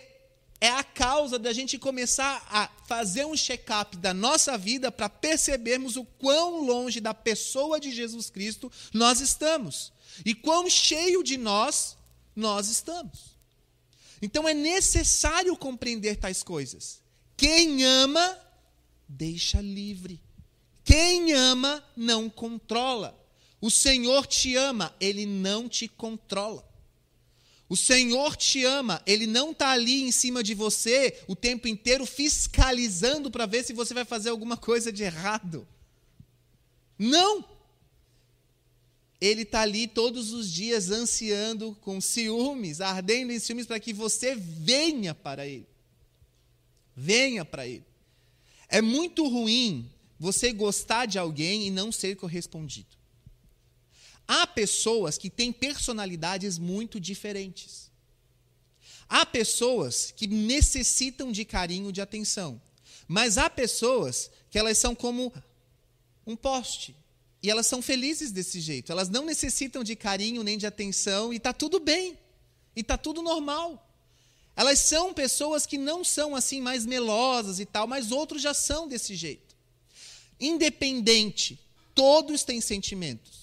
é 0.64 0.70
a 0.70 0.82
causa 0.82 1.38
da 1.38 1.52
gente 1.52 1.78
começar 1.78 2.48
a 2.50 2.70
fazer 2.88 3.26
um 3.26 3.36
check-up 3.36 3.98
da 3.98 4.14
nossa 4.14 4.58
vida 4.58 4.90
para 4.90 5.10
percebermos 5.10 5.98
o 5.98 6.06
quão 6.06 6.62
longe 6.62 7.02
da 7.02 7.14
pessoa 7.14 7.82
de 7.82 7.92
Jesus 7.92 8.30
Cristo 8.30 8.72
nós 8.94 9.20
estamos 9.20 9.92
e 10.26 10.34
quão 10.34 10.70
cheio 10.70 11.22
de 11.22 11.36
nós 11.36 11.98
nós 12.34 12.70
estamos. 12.70 13.36
Então 14.22 14.48
é 14.48 14.54
necessário 14.54 15.54
compreender 15.58 16.16
tais 16.16 16.42
coisas. 16.42 17.02
Quem 17.36 17.84
ama, 17.84 18.40
deixa 19.06 19.60
livre. 19.60 20.18
Quem 20.86 21.34
ama, 21.34 21.84
não 21.94 22.30
controla. 22.30 23.22
O 23.60 23.70
Senhor 23.70 24.26
te 24.26 24.56
ama, 24.56 24.96
ele 24.98 25.26
não 25.26 25.68
te 25.68 25.90
controla. 25.90 26.66
O 27.74 27.76
Senhor 27.76 28.36
te 28.36 28.64
ama, 28.64 29.02
Ele 29.04 29.26
não 29.26 29.50
está 29.50 29.72
ali 29.72 30.04
em 30.04 30.12
cima 30.12 30.44
de 30.44 30.54
você 30.54 31.20
o 31.28 31.36
tempo 31.36 31.68
inteiro 31.68 32.06
fiscalizando 32.06 33.32
para 33.32 33.48
ver 33.48 33.64
se 33.64 33.74
você 33.74 33.96
vai 33.96 34.06
fazer 34.06 34.30
alguma 34.30 34.56
coisa 34.56 34.92
de 34.92 35.02
errado. 35.02 35.68
Não! 37.00 37.44
Ele 39.20 39.42
está 39.42 39.62
ali 39.62 39.88
todos 39.88 40.34
os 40.34 40.52
dias 40.52 40.92
ansiando 40.92 41.76
com 41.82 42.00
ciúmes, 42.00 42.80
ardendo 42.80 43.32
em 43.32 43.40
ciúmes 43.40 43.66
para 43.66 43.80
que 43.80 43.92
você 43.92 44.36
venha 44.36 45.16
para 45.16 45.48
Ele. 45.48 45.68
Venha 46.96 47.44
para 47.44 47.66
Ele. 47.66 47.88
É 48.70 48.84
muito 48.84 49.28
ruim 49.28 49.90
você 50.20 50.54
gostar 50.54 51.08
de 51.08 51.18
alguém 51.18 51.66
e 51.66 51.72
não 51.72 51.92
ser 51.92 52.16
correspondido. 52.18 53.03
Há 54.28 54.48
pessoas 54.48 55.18
que 55.18 55.30
têm 55.30 55.52
personalidades 55.52 56.58
muito 56.58 57.00
diferentes. 57.00 57.92
Há 59.08 59.26
pessoas 59.26 60.12
que 60.16 60.28
necessitam 60.28 61.32
de 61.32 61.46
carinho, 61.46 61.92
de 61.92 62.02
atenção. 62.02 62.62
Mas 63.08 63.38
há 63.38 63.50
pessoas 63.50 64.32
que 64.50 64.58
elas 64.58 64.78
são 64.78 64.96
como 64.96 65.32
um 66.26 66.36
poste. 66.36 66.96
E 67.42 67.50
elas 67.50 67.68
são 67.68 67.82
felizes 67.82 68.32
desse 68.32 68.62
jeito. 68.62 68.92
Elas 68.92 69.10
não 69.10 69.26
necessitam 69.26 69.84
de 69.84 69.96
carinho 69.96 70.44
nem 70.44 70.58
de 70.58 70.66
atenção 70.66 71.34
e 71.34 71.38
está 71.38 71.52
tudo 71.52 71.80
bem. 71.80 72.18
E 72.76 72.80
está 72.80 72.98
tudo 72.98 73.22
normal. 73.22 73.90
Elas 74.56 74.80
são 74.80 75.14
pessoas 75.14 75.66
que 75.66 75.78
não 75.78 76.04
são 76.04 76.36
assim 76.36 76.62
mais 76.62 76.86
melosas 76.86 77.60
e 77.60 77.66
tal, 77.66 77.86
mas 77.86 78.12
outros 78.12 78.42
já 78.42 78.54
são 78.54 78.88
desse 78.88 79.16
jeito. 79.16 79.56
Independente, 80.40 81.60
todos 81.94 82.44
têm 82.44 82.62
sentimentos. 82.62 83.43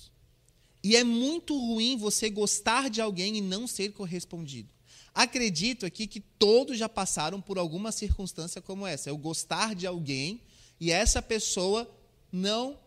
E 0.83 0.97
é 0.97 1.05
muito 1.05 1.57
ruim 1.59 1.97
você 1.97 2.31
gostar 2.31 2.89
de 2.89 3.01
alguém 3.01 3.37
e 3.37 3.41
não 3.41 3.67
ser 3.67 3.93
correspondido. 3.93 4.73
Acredito 5.13 5.85
aqui 5.85 6.07
que 6.07 6.21
todos 6.21 6.79
já 6.79 6.89
passaram 6.89 7.41
por 7.41 7.59
alguma 7.59 7.93
circunstância 7.93 8.63
como 8.63 8.87
essa. 8.87 9.11
Eu 9.11 9.19
gostar 9.19 9.75
de 9.75 9.87
alguém 9.87 10.41
e 10.79 10.91
essa 10.91 11.21
pessoa 11.21 11.91
não 12.33 12.79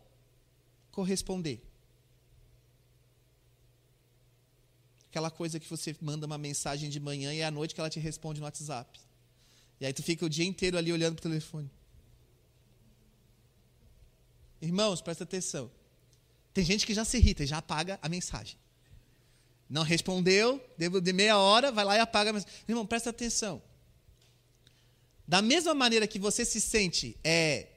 corresponder. 0.92 1.62
Aquela 5.10 5.30
coisa 5.30 5.60
que 5.60 5.70
você 5.70 5.96
manda 6.02 6.26
uma 6.26 6.38
mensagem 6.38 6.90
de 6.90 7.00
manhã 7.00 7.34
e 7.34 7.40
é 7.40 7.46
à 7.46 7.52
noite 7.52 7.76
que 7.76 7.80
ela 7.80 7.90
te 7.90 8.00
responde 8.00 8.40
no 8.40 8.46
WhatsApp. 8.46 9.00
E 9.80 9.86
aí 9.86 9.94
tu 9.94 10.02
fica 10.02 10.26
o 10.26 10.30
dia 10.30 10.46
inteiro 10.46 10.78
ali 10.78 10.92
olhando 10.92 11.16
para 11.16 11.28
o 11.28 11.30
telefone. 11.30 11.70
Irmãos, 14.62 15.02
presta 15.02 15.24
atenção. 15.24 15.70
Tem 16.54 16.64
gente 16.64 16.86
que 16.86 16.94
já 16.94 17.04
se 17.04 17.18
irrita 17.18 17.44
e 17.44 17.48
já 17.48 17.58
apaga 17.58 18.00
a 18.02 18.08
mensagem. 18.08 18.58
Não 19.70 19.82
respondeu, 19.82 20.64
de 20.78 21.14
meia 21.14 21.38
hora, 21.38 21.72
vai 21.72 21.84
lá 21.84 21.98
e 21.98 22.00
apaga 22.00 22.30
a 22.30 22.34
mensagem. 22.34 22.56
Irmão, 22.68 22.86
presta 22.86 23.10
atenção. 23.10 23.62
Da 25.28 25.42
mesma 25.42 25.74
maneira 25.74 26.06
que 26.06 26.20
você 26.20 26.46
se 26.46 26.62
sente 26.62 27.18
é, 27.24 27.68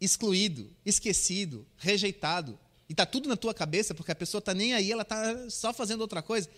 excluído, 0.00 0.70
esquecido, 0.84 1.66
rejeitado, 1.76 2.58
e 2.88 2.92
está 2.92 3.06
tudo 3.06 3.28
na 3.28 3.36
tua 3.36 3.54
cabeça, 3.54 3.94
porque 3.94 4.12
a 4.12 4.16
pessoa 4.16 4.40
está 4.40 4.52
nem 4.52 4.74
aí, 4.74 4.92
ela 4.92 5.02
está 5.02 5.48
só 5.48 5.72
fazendo 5.72 6.02
outra 6.02 6.20
coisa. 6.20 6.50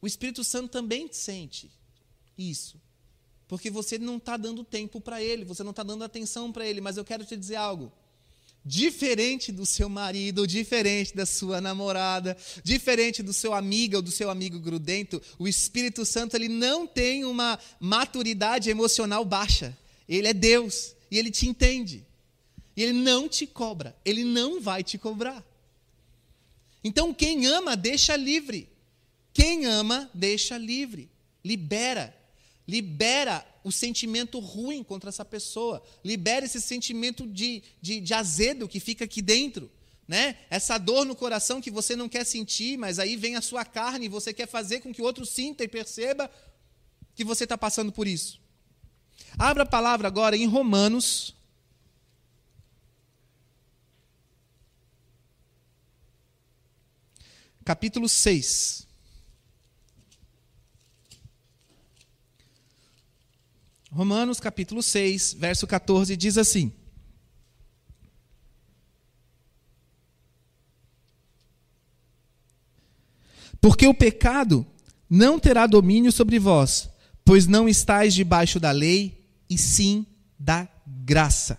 O 0.00 0.06
Espírito 0.06 0.44
Santo 0.44 0.68
também 0.68 1.08
sente 1.12 1.70
isso. 2.36 2.80
Porque 3.46 3.70
você 3.70 3.98
não 3.98 4.18
está 4.18 4.36
dando 4.36 4.62
tempo 4.62 5.00
para 5.00 5.22
ele, 5.22 5.44
você 5.44 5.62
não 5.62 5.70
está 5.70 5.82
dando 5.82 6.04
atenção 6.04 6.52
para 6.52 6.66
ele. 6.66 6.80
Mas 6.80 6.98
eu 6.98 7.04
quero 7.04 7.24
te 7.24 7.36
dizer 7.36 7.56
algo. 7.56 7.90
Diferente 8.64 9.50
do 9.50 9.64
seu 9.64 9.88
marido, 9.88 10.46
diferente 10.46 11.16
da 11.16 11.24
sua 11.24 11.60
namorada, 11.60 12.36
diferente 12.62 13.22
do 13.22 13.32
seu 13.32 13.54
amigo 13.54 13.96
ou 13.96 14.02
do 14.02 14.10
seu 14.10 14.28
amigo 14.28 14.58
grudento, 14.58 15.22
o 15.38 15.48
Espírito 15.48 16.04
Santo 16.04 16.36
ele 16.36 16.48
não 16.48 16.86
tem 16.86 17.24
uma 17.24 17.58
maturidade 17.80 18.68
emocional 18.68 19.24
baixa. 19.24 19.76
Ele 20.08 20.28
é 20.28 20.34
Deus 20.34 20.94
e 21.10 21.18
ele 21.18 21.30
te 21.30 21.48
entende. 21.48 22.04
E 22.76 22.82
ele 22.82 22.92
não 22.92 23.28
te 23.28 23.46
cobra, 23.46 23.96
ele 24.04 24.22
não 24.22 24.60
vai 24.60 24.84
te 24.84 24.98
cobrar. 24.98 25.44
Então, 26.82 27.12
quem 27.12 27.46
ama, 27.46 27.76
deixa 27.76 28.14
livre. 28.16 28.68
Quem 29.32 29.66
ama, 29.66 30.10
deixa 30.14 30.56
livre. 30.56 31.10
Libera. 31.44 32.14
Libera 32.66 33.44
o 33.68 33.72
sentimento 33.72 34.38
ruim 34.38 34.82
contra 34.82 35.10
essa 35.10 35.24
pessoa. 35.24 35.82
Libera 36.02 36.46
esse 36.46 36.58
sentimento 36.58 37.26
de, 37.26 37.62
de, 37.82 38.00
de 38.00 38.14
azedo 38.14 38.66
que 38.66 38.80
fica 38.80 39.04
aqui 39.04 39.20
dentro. 39.20 39.70
Né? 40.06 40.36
Essa 40.48 40.78
dor 40.78 41.04
no 41.04 41.14
coração 41.14 41.60
que 41.60 41.70
você 41.70 41.94
não 41.94 42.08
quer 42.08 42.24
sentir, 42.24 42.78
mas 42.78 42.98
aí 42.98 43.14
vem 43.14 43.36
a 43.36 43.42
sua 43.42 43.66
carne 43.66 44.06
e 44.06 44.08
você 44.08 44.32
quer 44.32 44.48
fazer 44.48 44.80
com 44.80 44.92
que 44.92 45.02
o 45.02 45.04
outro 45.04 45.26
sinta 45.26 45.62
e 45.62 45.68
perceba 45.68 46.30
que 47.14 47.22
você 47.22 47.44
está 47.44 47.58
passando 47.58 47.92
por 47.92 48.06
isso. 48.06 48.40
Abra 49.38 49.64
a 49.64 49.66
palavra 49.66 50.08
agora 50.08 50.34
em 50.34 50.46
Romanos, 50.46 51.34
capítulo 57.66 58.08
6. 58.08 58.87
Romanos 63.90 64.38
capítulo 64.38 64.82
6, 64.82 65.34
verso 65.34 65.66
14 65.66 66.16
diz 66.16 66.36
assim: 66.36 66.72
Porque 73.60 73.86
o 73.86 73.94
pecado 73.94 74.66
não 75.08 75.38
terá 75.38 75.66
domínio 75.66 76.12
sobre 76.12 76.38
vós, 76.38 76.88
pois 77.24 77.46
não 77.46 77.68
estáis 77.68 78.14
debaixo 78.14 78.60
da 78.60 78.70
lei, 78.70 79.26
e 79.48 79.56
sim 79.56 80.06
da 80.38 80.68
graça. 80.86 81.58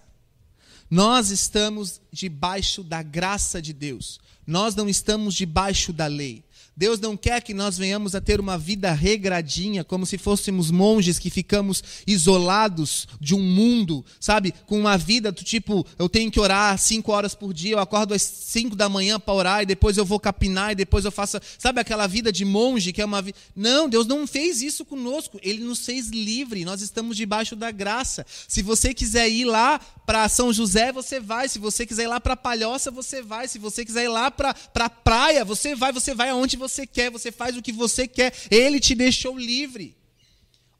Nós 0.89 1.29
estamos 1.29 2.01
debaixo 2.11 2.83
da 2.83 3.03
graça 3.03 3.61
de 3.61 3.73
Deus. 3.73 4.19
Nós 4.45 4.75
não 4.75 4.89
estamos 4.89 5.35
debaixo 5.35 5.93
da 5.93 6.07
lei. 6.07 6.43
Deus 6.75 6.99
não 6.99 7.17
quer 7.17 7.41
que 7.41 7.53
nós 7.53 7.77
venhamos 7.77 8.15
a 8.15 8.21
ter 8.21 8.39
uma 8.39 8.57
vida 8.57 8.91
regradinha, 8.93 9.83
como 9.83 10.05
se 10.05 10.17
fôssemos 10.17 10.71
monges 10.71 11.19
que 11.19 11.29
ficamos 11.29 11.83
isolados 12.07 13.07
de 13.19 13.35
um 13.35 13.41
mundo, 13.41 14.05
sabe? 14.19 14.53
Com 14.65 14.79
uma 14.79 14.97
vida 14.97 15.31
do 15.31 15.43
tipo, 15.43 15.85
eu 15.97 16.07
tenho 16.07 16.31
que 16.31 16.39
orar 16.39 16.77
cinco 16.77 17.11
horas 17.11 17.35
por 17.35 17.53
dia, 17.53 17.73
eu 17.73 17.79
acordo 17.79 18.13
às 18.13 18.21
cinco 18.21 18.75
da 18.75 18.87
manhã 18.87 19.19
para 19.19 19.33
orar, 19.33 19.63
e 19.63 19.65
depois 19.65 19.97
eu 19.97 20.05
vou 20.05 20.19
capinar, 20.19 20.71
e 20.71 20.75
depois 20.75 21.03
eu 21.03 21.11
faço. 21.11 21.39
Sabe 21.57 21.81
aquela 21.81 22.07
vida 22.07 22.31
de 22.31 22.45
monge 22.45 22.93
que 22.93 23.01
é 23.01 23.05
uma 23.05 23.21
vida. 23.21 23.37
Não, 23.55 23.89
Deus 23.89 24.07
não 24.07 24.25
fez 24.25 24.61
isso 24.61 24.85
conosco. 24.85 25.39
Ele 25.43 25.63
nos 25.63 25.85
fez 25.85 26.07
livre. 26.07 26.63
Nós 26.63 26.81
estamos 26.81 27.17
debaixo 27.17 27.55
da 27.55 27.71
graça. 27.71 28.25
Se 28.47 28.61
você 28.61 28.93
quiser 28.93 29.29
ir 29.29 29.45
lá 29.45 29.79
para 30.05 30.29
São 30.29 30.53
José, 30.53 30.91
você 30.91 31.19
vai. 31.19 31.49
Se 31.49 31.59
você 31.59 31.85
quiser 31.85 32.03
ir 32.03 32.07
lá 32.07 32.19
para 32.19 32.35
Palhoça, 32.35 32.89
você 32.89 33.21
vai. 33.21 33.47
Se 33.47 33.59
você 33.59 33.83
quiser 33.83 34.05
ir 34.05 34.09
lá 34.09 34.31
para 34.31 34.55
a 34.75 34.89
praia, 34.89 35.43
você 35.43 35.75
vai. 35.75 35.91
Você 35.91 36.13
vai 36.13 36.29
aonde 36.29 36.55
você 36.55 36.68
você 36.69 36.87
quer, 36.87 37.11
você 37.11 37.31
faz 37.31 37.57
o 37.57 37.61
que 37.61 37.71
você 37.71 38.07
quer. 38.07 38.33
Ele 38.49 38.79
te 38.79 38.95
deixou 38.95 39.37
livre. 39.37 39.95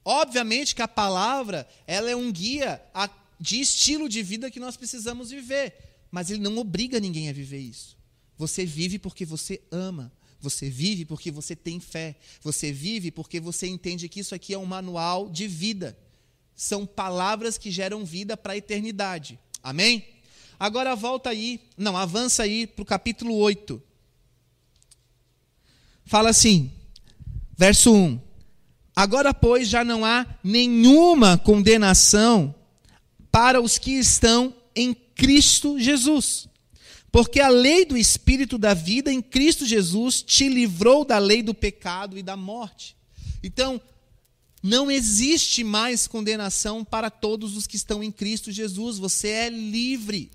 Obviamente 0.04 0.74
que 0.74 0.82
a 0.82 0.88
palavra, 0.88 1.68
ela 1.86 2.10
é 2.10 2.16
um 2.16 2.32
guia 2.32 2.82
de 3.40 3.60
estilo 3.60 4.08
de 4.10 4.24
vida 4.24 4.50
que 4.50 4.60
nós 4.60 4.76
precisamos 4.76 5.30
viver, 5.30 5.74
mas 6.10 6.30
ele 6.30 6.40
não 6.40 6.58
obriga 6.58 7.00
ninguém 7.00 7.30
a 7.30 7.34
viver 7.34 7.60
isso. 7.60 7.98
Você 8.38 8.66
vive 8.66 8.98
porque 8.98 9.26
você 9.26 9.62
ama. 9.72 10.12
Você 10.42 10.70
vive 10.70 11.04
porque 11.04 11.30
você 11.30 11.56
tem 11.56 11.80
fé. 11.80 12.16
Você 12.42 12.72
vive 12.72 13.12
porque 13.12 13.40
você 13.40 13.68
entende 13.68 14.08
que 14.08 14.22
isso 14.22 14.34
aqui 14.34 14.54
é 14.54 14.58
um 14.58 14.66
manual 14.66 15.30
de 15.30 15.48
vida. 15.48 15.98
São 16.56 16.86
palavras 16.86 17.58
que 17.58 17.70
geram 17.70 18.06
vida 18.06 18.38
para 18.38 18.54
a 18.54 18.58
eternidade. 18.58 19.38
Amém? 19.62 20.06
Agora 20.58 20.96
volta 20.96 21.30
aí, 21.30 21.60
não, 21.78 21.96
avança 21.96 22.44
aí 22.44 22.66
para 22.66 22.84
o 22.84 22.86
capítulo 22.86 23.36
8 23.36 23.89
fala 26.10 26.32
assim, 26.32 26.72
verso 27.56 27.94
1: 27.94 28.20
Agora, 28.96 29.32
pois, 29.32 29.70
já 29.70 29.86
não 29.86 30.04
há 30.04 30.26
nenhuma 30.44 31.38
condenação 31.38 32.54
para 33.32 33.62
os 33.62 33.78
que 33.78 33.92
estão 33.92 34.54
em 34.76 34.92
Cristo 34.94 35.80
Jesus. 35.80 36.50
Porque 37.12 37.40
a 37.40 37.48
lei 37.48 37.86
do 37.86 37.96
Espírito 37.96 38.58
da 38.58 38.74
vida 38.74 39.14
em 39.14 39.22
Cristo 39.22 39.68
Jesus 39.68 40.24
te 40.24 40.50
livrou 40.50 41.06
da 41.06 41.20
lei 41.20 41.44
do 41.44 41.54
pecado 41.54 42.18
e 42.18 42.24
da 42.24 42.36
morte. 42.36 42.98
Então, 43.44 43.80
não 44.64 44.90
existe 44.90 45.64
mais 45.64 46.08
condenação 46.08 46.84
para 46.84 47.12
todos 47.12 47.56
os 47.56 47.68
que 47.68 47.76
estão 47.76 48.04
em 48.04 48.12
Cristo 48.12 48.52
Jesus. 48.52 48.98
Você 48.98 49.28
é 49.28 49.50
livre. 49.50 50.32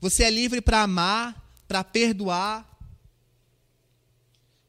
Você 0.00 0.22
é 0.22 0.30
livre 0.30 0.60
para 0.60 0.82
amar, 0.82 1.52
para 1.66 1.82
perdoar, 1.82 2.71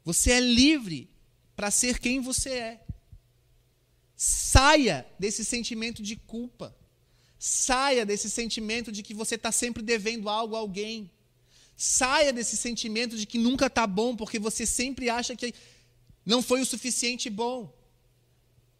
você 0.03 0.31
é 0.31 0.39
livre 0.39 1.09
para 1.55 1.71
ser 1.71 1.99
quem 1.99 2.19
você 2.19 2.49
é. 2.49 2.85
Saia 4.15 5.05
desse 5.17 5.43
sentimento 5.45 6.01
de 6.03 6.15
culpa. 6.15 6.75
Saia 7.39 8.05
desse 8.05 8.29
sentimento 8.29 8.91
de 8.91 9.03
que 9.03 9.13
você 9.13 9.35
está 9.35 9.51
sempre 9.51 9.83
devendo 9.83 10.29
algo 10.29 10.55
a 10.55 10.59
alguém. 10.59 11.11
Saia 11.75 12.31
desse 12.31 12.55
sentimento 12.55 13.17
de 13.17 13.25
que 13.25 13.37
nunca 13.37 13.67
está 13.67 13.85
bom 13.87 14.15
porque 14.15 14.39
você 14.39 14.65
sempre 14.65 15.09
acha 15.09 15.35
que 15.35 15.53
não 16.25 16.41
foi 16.41 16.61
o 16.61 16.65
suficiente 16.65 17.29
bom. 17.29 17.73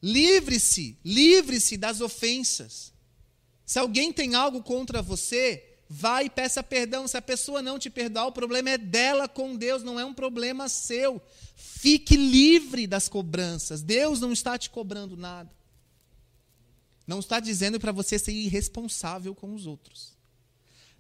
Livre-se, 0.02 0.98
livre-se 1.04 1.78
das 1.78 2.02
ofensas. 2.02 2.94
Se 3.66 3.80
alguém 3.80 4.12
tem 4.12 4.36
algo 4.36 4.62
contra 4.62 5.02
você, 5.02 5.73
Vai 5.89 6.26
e 6.26 6.30
peça 6.30 6.63
perdão. 6.63 7.08
Se 7.08 7.17
a 7.17 7.22
pessoa 7.22 7.62
não 7.62 7.78
te 7.78 7.89
perdoar, 7.89 8.28
o 8.28 8.32
problema 8.32 8.72
é 8.72 8.78
dela 8.78 9.28
com 9.28 9.56
Deus, 9.56 9.84
não 9.84 10.00
é 10.00 10.06
um 10.06 10.13
problema 10.13 10.67
seu. 10.69 11.22
Fique 11.56 12.15
livre 12.15 12.88
das 12.88 13.08
cobranças. 13.08 13.82
Deus 13.82 14.19
não 14.19 14.32
está 14.32 14.58
te 14.58 14.69
cobrando 14.69 15.15
nada. 15.15 15.52
Não 17.06 17.19
está 17.19 17.39
dizendo 17.39 17.80
para 17.80 17.91
você 17.91 18.17
ser 18.17 18.32
irresponsável 18.32 19.36
com 19.36 19.54
os 19.54 19.67
outros. 19.67 20.13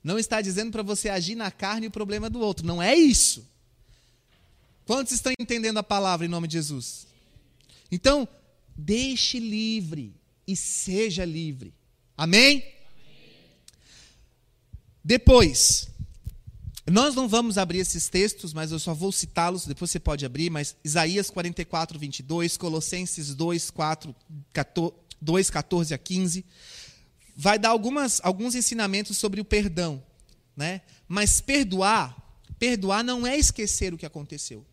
Não 0.03 0.19
está 0.19 0.41
dizendo 0.41 0.71
para 0.71 0.83
você 0.83 1.07
agir 1.07 1.35
na 1.35 1.49
carne 1.49 1.87
o 1.87 1.91
problema 1.91 2.29
do 2.29 2.39
outro. 2.39 2.65
Não 2.65 2.81
é 2.81 2.93
isso. 2.93 3.47
Quantos 4.85 5.13
estão 5.13 5.31
entendendo 5.39 5.77
a 5.77 5.83
palavra 5.83 6.25
em 6.25 6.29
nome 6.29 6.47
de 6.47 6.53
Jesus? 6.53 7.07
Então, 7.89 8.27
deixe 8.75 9.39
livre 9.39 10.13
e 10.45 10.55
seja 10.55 11.23
livre. 11.23 11.73
Amém? 12.17 12.72
Depois, 15.03 15.89
Nós 16.85 17.15
não 17.15 17.29
vamos 17.29 17.57
abrir 17.57 17.79
esses 17.79 18.09
textos, 18.09 18.53
mas 18.53 18.71
eu 18.71 18.77
só 18.77 18.93
vou 18.93 19.09
citá-los, 19.09 19.65
depois 19.65 19.89
você 19.89 20.01
pode 20.01 20.25
abrir, 20.25 20.49
mas 20.49 20.75
Isaías 20.83 21.29
44, 21.29 21.97
22, 21.97 22.57
Colossenses 22.57 23.33
2, 23.33 23.71
4, 23.71 24.13
14, 24.51 24.93
2, 25.21 25.49
14 25.49 25.93
a 25.93 25.97
15, 25.97 26.45
vai 27.35 27.57
dar 27.57 27.69
algumas, 27.69 28.19
alguns 28.21 28.53
ensinamentos 28.53 29.17
sobre 29.17 29.39
o 29.39 29.45
perdão. 29.45 30.03
Né? 30.57 30.81
Mas 31.07 31.39
perdoar, 31.39 32.15
perdoar 32.59 33.01
não 33.01 33.25
é 33.25 33.37
esquecer 33.37 33.93
o 33.93 33.97
que 33.97 34.05
aconteceu. 34.05 34.65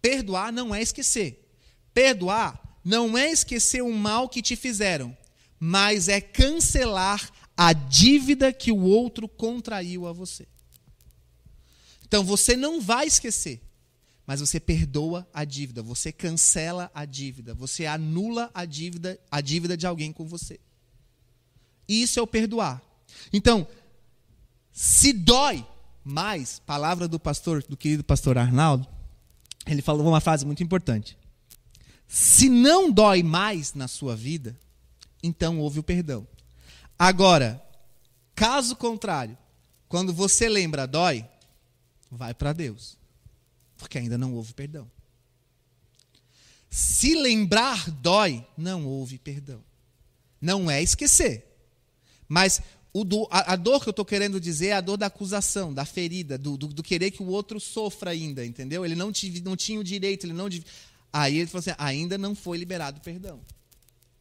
Perdoar 0.00 0.52
não 0.52 0.72
é 0.72 0.80
esquecer. 0.80 1.52
Perdoar 1.92 2.78
não 2.84 3.18
é 3.18 3.30
esquecer 3.30 3.82
o 3.82 3.92
mal 3.92 4.28
que 4.28 4.40
te 4.40 4.54
fizeram, 4.54 5.16
mas 5.58 6.08
é 6.08 6.20
cancelar 6.20 7.28
a 7.60 7.72
dívida 7.72 8.52
que 8.52 8.70
o 8.70 8.80
outro 8.82 9.28
contraiu 9.28 10.06
a 10.06 10.12
você. 10.12 10.46
Então 12.06 12.22
você 12.22 12.56
não 12.56 12.80
vai 12.80 13.08
esquecer, 13.08 13.60
mas 14.24 14.38
você 14.38 14.60
perdoa 14.60 15.28
a 15.34 15.44
dívida, 15.44 15.82
você 15.82 16.12
cancela 16.12 16.88
a 16.94 17.04
dívida, 17.04 17.52
você 17.54 17.84
anula 17.84 18.48
a 18.54 18.64
dívida, 18.64 19.18
a 19.28 19.40
dívida 19.40 19.76
de 19.76 19.88
alguém 19.88 20.12
com 20.12 20.24
você. 20.24 20.60
Isso 21.88 22.20
é 22.20 22.22
o 22.22 22.28
perdoar. 22.28 22.80
Então, 23.32 23.66
se 24.72 25.12
dói 25.12 25.66
mais, 26.04 26.60
palavra 26.60 27.08
do 27.08 27.18
pastor, 27.18 27.64
do 27.64 27.76
querido 27.76 28.04
pastor 28.04 28.38
Arnaldo, 28.38 28.86
ele 29.66 29.82
falou 29.82 30.06
uma 30.06 30.20
frase 30.20 30.46
muito 30.46 30.62
importante. 30.62 31.18
Se 32.06 32.48
não 32.48 32.88
dói 32.88 33.24
mais 33.24 33.74
na 33.74 33.88
sua 33.88 34.14
vida, 34.14 34.56
então 35.22 35.58
houve 35.58 35.80
o 35.80 35.82
perdão. 35.82 36.24
Agora, 36.98 37.62
caso 38.34 38.74
contrário, 38.74 39.38
quando 39.88 40.12
você 40.12 40.48
lembra 40.48 40.86
dói, 40.86 41.24
vai 42.10 42.34
para 42.34 42.52
Deus, 42.52 42.98
porque 43.76 43.98
ainda 43.98 44.18
não 44.18 44.34
houve 44.34 44.52
perdão. 44.52 44.90
Se 46.68 47.14
lembrar 47.14 47.90
dói, 47.90 48.46
não 48.56 48.86
houve 48.86 49.18
perdão. 49.18 49.62
Não 50.40 50.70
é 50.70 50.82
esquecer. 50.82 51.44
Mas 52.28 52.60
do, 52.92 53.28
a, 53.30 53.52
a, 53.52 53.56
dor 53.56 53.82
que 53.82 53.88
eu 53.88 53.92
estou 53.92 54.04
querendo 54.04 54.40
dizer 54.40 54.68
é 54.68 54.72
a 54.72 54.80
dor 54.80 54.96
da 54.96 55.06
acusação, 55.06 55.72
da 55.72 55.84
ferida, 55.84 56.36
do, 56.36 56.56
do, 56.56 56.68
do, 56.68 56.82
querer 56.82 57.10
que 57.10 57.22
o 57.22 57.28
outro 57.28 57.60
sofra 57.60 58.10
ainda, 58.10 58.44
entendeu? 58.44 58.84
Ele 58.84 58.94
não, 58.94 59.12
tive, 59.12 59.40
não 59.40 59.56
tinha 59.56 59.78
o 59.78 59.84
direito, 59.84 60.26
ele 60.26 60.32
não. 60.32 60.48
Aí 61.12 61.38
ele 61.38 61.46
falou 61.46 61.60
assim: 61.60 61.74
ainda 61.78 62.18
não 62.18 62.34
foi 62.34 62.58
liberado 62.58 63.00
perdão. 63.00 63.40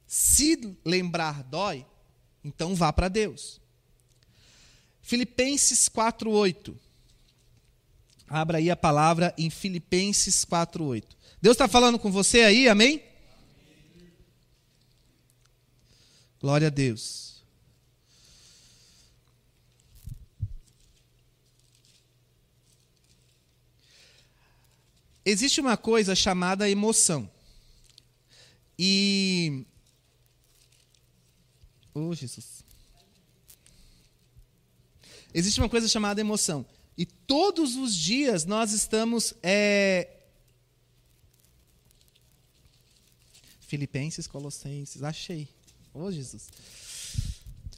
Se 0.06 0.78
lembrar 0.86 1.44
dói, 1.44 1.86
então 2.48 2.74
vá 2.74 2.92
para 2.94 3.10
Deus. 3.10 3.60
Filipenses 5.02 5.90
4,8. 5.90 6.76
Abra 8.28 8.58
aí 8.58 8.70
a 8.70 8.76
palavra 8.76 9.34
em 9.38 9.50
Filipenses 9.50 10.46
4:8. 10.46 11.16
Deus 11.42 11.56
está 11.56 11.68
falando 11.68 12.00
com 12.00 12.12
você 12.12 12.42
aí, 12.42 12.68
amém? 12.68 13.04
Glória 16.40 16.68
a 16.68 16.70
Deus. 16.70 17.44
Existe 25.26 25.60
uma 25.60 25.76
coisa 25.76 26.16
chamada 26.16 26.70
emoção. 26.70 27.30
E. 28.80 29.66
Oh, 31.98 32.14
Jesus. 32.14 32.64
Existe 35.34 35.60
uma 35.60 35.68
coisa 35.68 35.88
chamada 35.88 36.22
emoção. 36.22 36.64
E 36.96 37.08
todos 37.08 37.76
os 37.76 37.96
dias 37.96 38.46
nós 38.46 38.72
estamos. 38.72 39.34
É... 39.42 40.08
Filipenses, 43.62 44.28
Colossenses, 44.28 45.02
achei. 45.02 45.48
Oh, 45.92 46.12
Jesus. 46.12 46.50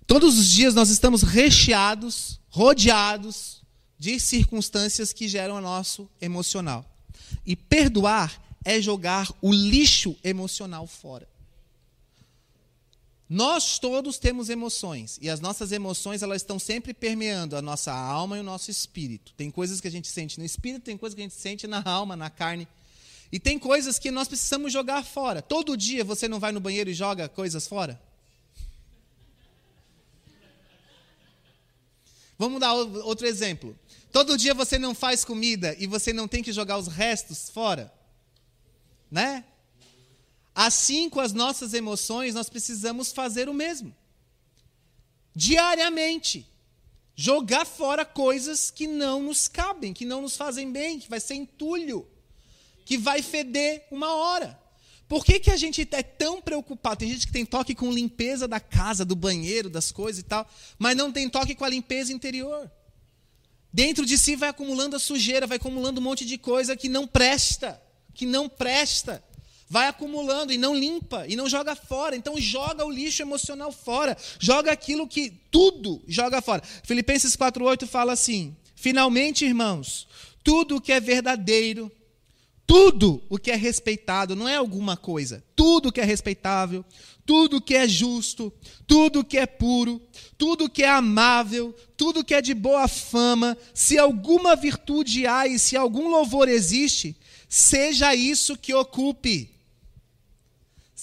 Todos 0.06 0.38
os 0.38 0.48
dias 0.50 0.74
nós 0.74 0.90
estamos 0.90 1.24
recheados, 1.24 2.42
rodeados 2.50 3.64
de 3.98 4.20
circunstâncias 4.20 5.14
que 5.14 5.30
geram 5.30 5.56
o 5.56 5.62
nosso 5.62 6.10
emocional. 6.20 6.86
E 7.46 7.56
perdoar 7.56 8.44
é 8.66 8.82
jogar 8.82 9.32
o 9.42 9.54
lixo 9.54 10.16
emocional 10.24 10.86
fora. 10.86 11.28
Nós 13.30 13.78
todos 13.78 14.18
temos 14.18 14.50
emoções 14.50 15.20
e 15.22 15.30
as 15.30 15.40
nossas 15.40 15.72
emoções 15.72 16.24
elas 16.24 16.42
estão 16.42 16.58
sempre 16.58 16.96
permeando 16.96 17.56
a 17.56 17.62
nossa 17.62 17.94
alma 17.94 18.36
e 18.36 18.40
o 18.40 18.44
nosso 18.44 18.72
espírito. 18.72 19.34
Tem 19.38 19.52
coisas 19.52 19.80
que 19.80 19.88
a 19.88 19.92
gente 19.92 20.08
sente 20.08 20.40
no 20.40 20.46
espírito, 20.46 20.86
tem 20.86 20.98
coisas 20.98 21.14
que 21.14 21.22
a 21.22 21.26
gente 21.26 21.36
sente 21.36 21.68
na 21.68 21.84
alma, 21.84 22.16
na 22.16 22.32
carne. 22.32 22.68
E 23.32 23.40
tem 23.40 23.60
coisas 23.60 24.00
que 24.00 24.10
nós 24.10 24.28
precisamos 24.28 24.74
jogar 24.74 25.04
fora. 25.06 25.44
Todo 25.44 25.78
dia 25.78 26.04
você 26.04 26.28
não 26.28 26.40
vai 26.40 26.52
no 26.52 26.60
banheiro 26.60 26.90
e 26.90 26.94
joga 26.96 27.30
coisas 27.30 27.68
fora? 27.68 28.02
Vamos 32.36 32.60
dar 32.60 32.74
outro 32.74 33.28
exemplo. 33.28 33.78
Todo 34.12 34.40
dia 34.40 34.56
você 34.56 34.80
não 34.80 34.96
faz 34.96 35.24
comida 35.24 35.76
e 35.78 35.86
você 35.86 36.12
não 36.12 36.28
tem 36.28 36.42
que 36.42 36.52
jogar 36.52 36.80
os 36.80 36.88
restos 36.88 37.48
fora? 37.48 37.94
Né? 39.12 39.44
Assim 40.60 41.10
com 41.10 41.22
as 41.22 41.32
nossas 41.32 41.74
emoções, 41.74 42.36
nós 42.36 42.50
precisamos 42.50 43.14
fazer 43.14 43.48
o 43.48 43.54
mesmo. 43.54 43.96
Diariamente. 45.34 46.46
Jogar 47.16 47.66
fora 47.66 48.04
coisas 48.04 48.70
que 48.70 48.86
não 48.86 49.24
nos 49.24 49.48
cabem, 49.48 49.94
que 49.94 50.04
não 50.04 50.22
nos 50.22 50.36
fazem 50.36 50.70
bem, 50.70 51.00
que 51.00 51.10
vai 51.10 51.22
ser 51.22 51.36
entulho, 51.36 52.06
que 52.84 52.98
vai 52.98 53.22
feder 53.22 53.88
uma 53.90 54.14
hora. 54.14 54.60
Por 55.08 55.24
que, 55.24 55.40
que 55.40 55.50
a 55.50 55.56
gente 55.56 55.88
é 55.94 56.04
tão 56.04 56.42
preocupado? 56.42 56.98
Tem 56.98 57.10
gente 57.10 57.28
que 57.28 57.32
tem 57.32 57.46
toque 57.46 57.74
com 57.74 57.90
limpeza 57.90 58.46
da 58.46 58.60
casa, 58.60 59.06
do 59.06 59.16
banheiro, 59.16 59.70
das 59.70 59.94
coisas 59.94 60.20
e 60.20 60.24
tal, 60.24 60.46
mas 60.78 60.94
não 60.94 61.10
tem 61.10 61.30
toque 61.30 61.56
com 61.56 61.64
a 61.64 61.70
limpeza 61.70 62.12
interior. 62.12 62.70
Dentro 63.72 64.06
de 64.06 64.18
si 64.18 64.36
vai 64.36 64.50
acumulando 64.50 64.98
a 64.98 65.00
sujeira, 65.00 65.48
vai 65.48 65.56
acumulando 65.56 66.02
um 66.02 66.04
monte 66.04 66.26
de 66.26 66.38
coisa 66.38 66.76
que 66.76 66.90
não 66.90 67.08
presta, 67.08 67.82
que 68.14 68.26
não 68.26 68.50
presta 68.50 69.24
vai 69.70 69.88
acumulando 69.88 70.52
e 70.52 70.58
não 70.58 70.76
limpa 70.76 71.26
e 71.28 71.36
não 71.36 71.48
joga 71.48 71.76
fora. 71.76 72.16
Então 72.16 72.40
joga 72.40 72.86
o 72.86 72.92
lixo 72.92 73.22
emocional 73.22 73.72
fora, 73.72 74.18
joga 74.40 74.72
aquilo 74.72 75.08
que 75.08 75.30
tudo 75.52 76.02
joga 76.08 76.42
fora. 76.42 76.64
Filipenses 76.84 77.36
4:8 77.36 77.88
fala 77.88 78.14
assim: 78.14 78.56
"Finalmente, 78.76 79.46
irmãos, 79.46 80.08
tudo 80.44 80.78
o 80.78 80.82
que 80.82 80.92
é 80.92 81.00
verdadeiro, 81.00 81.92
tudo 82.66 83.22
o 83.30 83.38
que 83.38 83.52
é 83.52 83.56
respeitado, 83.56 84.36
não 84.36 84.48
é 84.48 84.56
alguma 84.56 84.98
coisa, 84.98 85.44
tudo 85.56 85.90
o 85.90 85.92
que 85.92 86.02
é 86.02 86.06
respeitável, 86.06 86.84
tudo 87.26 87.62
que 87.62 87.76
é 87.76 87.88
justo, 87.88 88.52
tudo 88.88 89.24
que 89.24 89.38
é 89.38 89.46
puro, 89.46 90.02
tudo 90.36 90.70
que 90.70 90.84
é 90.84 90.90
amável, 90.90 91.76
tudo 91.96 92.24
que 92.24 92.34
é 92.34 92.42
de 92.42 92.56
boa 92.56 92.88
fama, 92.88 93.56
se 93.74 94.00
alguma 94.00 94.56
virtude 94.56 95.28
há 95.28 95.46
e 95.46 95.60
se 95.60 95.78
algum 95.78 96.08
louvor 96.08 96.48
existe, 96.48 97.16
seja 97.48 98.16
isso 98.16 98.58
que 98.58 98.74
ocupe. 98.74 99.59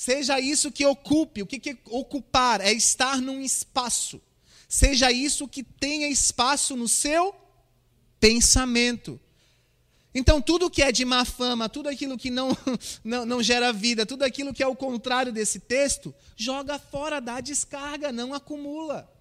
Seja 0.07 0.39
isso 0.39 0.71
que 0.71 0.87
ocupe. 0.87 1.43
O 1.43 1.47
que, 1.49 1.77
ocupar? 1.87 2.61
É 2.61 2.73
estar 2.73 3.21
num 3.21 3.41
espaço. 3.43 4.23
Seja 4.69 5.11
isso 5.11 5.49
que 5.49 5.65
tenha 5.65 6.07
espaço 6.07 6.77
no 6.77 6.87
seu 6.87 7.35
pensamento. 8.21 9.19
Então, 10.15 10.41
tudo 10.41 10.71
que 10.71 10.81
é 10.81 10.93
de 10.93 11.05
má 11.05 11.25
fama, 11.25 11.69
tudo 11.69 11.89
aquilo 11.89 12.17
que 12.17 12.31
não, 12.31 12.57
não, 13.03 13.27
não 13.27 13.43
gera 13.43 13.73
vida, 13.73 14.07
tudo 14.07 14.23
aquilo 14.23 14.55
que 14.55 14.63
é 14.63 14.67
o 14.69 14.77
contrário 14.77 15.33
desse 15.33 15.59
texto, 15.59 16.15
joga 16.37 16.79
fora, 16.79 17.21
dá 17.21 17.41
descarga, 17.41 18.13
não 18.13 18.33
acumula. 18.33 19.13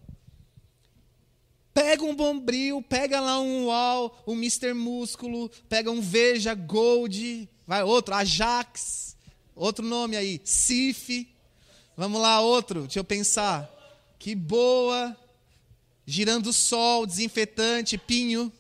Pega 1.74 2.04
um 2.04 2.16
bombril, 2.16 2.80
pega 2.84 3.20
lá 3.20 3.42
um 3.42 3.66
UOL, 3.66 4.24
um 4.28 4.34
Mr. 4.34 4.76
Músculo, 4.76 5.50
pega 5.68 5.90
um 5.90 6.00
Veja 6.00 6.54
Gold, 6.54 7.50
vai 7.66 7.82
outro, 7.82 8.14
Ajax, 8.14 9.15
Outro 9.56 9.86
nome 9.86 10.18
aí, 10.18 10.42
Cif. 10.44 11.30
Vamos 11.96 12.22
lá, 12.22 12.42
outro, 12.42 12.82
deixa 12.82 13.00
eu 13.00 13.04
pensar. 13.04 13.72
Que 14.20 14.36
boa. 14.36 15.16
Girando 16.06 16.52
Sol, 16.52 17.06
desinfetante, 17.06 17.98
Pinho. 17.98 18.52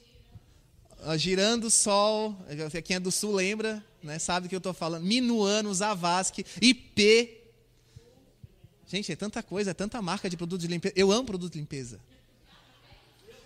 Girando 1.18 1.70
Sol, 1.70 2.36
quem 2.84 2.96
é 2.96 3.00
do 3.00 3.12
Sul 3.12 3.34
lembra, 3.36 3.86
né, 4.02 4.18
sabe 4.18 4.48
o 4.48 4.50
que 4.50 4.56
eu 4.56 4.60
estou 4.60 4.74
falando. 4.74 5.04
Minuano, 5.04 5.72
Zavascki, 5.74 6.46
IP. 6.62 7.42
Gente, 8.88 9.12
é 9.12 9.16
tanta 9.16 9.44
coisa, 9.44 9.72
é 9.72 9.74
tanta 9.74 10.02
marca 10.02 10.30
de 10.30 10.38
produto 10.38 10.62
de 10.62 10.68
limpeza. 10.68 10.94
Eu 10.96 11.12
amo 11.12 11.26
produto 11.26 11.54
de 11.54 11.60
limpeza. 11.60 12.00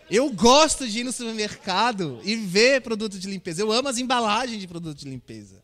Eu 0.10 0.32
gosto 0.32 0.88
de 0.88 1.00
ir 1.00 1.04
no 1.04 1.12
supermercado 1.12 2.20
e 2.24 2.36
ver 2.36 2.82
produto 2.82 3.20
de 3.20 3.28
limpeza. 3.28 3.62
Eu 3.62 3.72
amo 3.72 3.90
as 3.90 3.98
embalagens 3.98 4.60
de 4.60 4.68
produto 4.68 4.98
de 4.98 5.10
limpeza. 5.10 5.62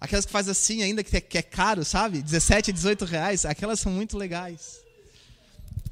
Aquelas 0.00 0.26
que 0.26 0.32
faz 0.32 0.48
assim 0.48 0.82
ainda, 0.82 1.02
que 1.02 1.16
é, 1.16 1.22
é 1.38 1.42
caro, 1.42 1.84
sabe? 1.84 2.22
17, 2.22 2.72
18 2.72 3.04
reais. 3.04 3.44
Aquelas 3.44 3.80
são 3.80 3.90
muito 3.90 4.16
legais. 4.16 4.80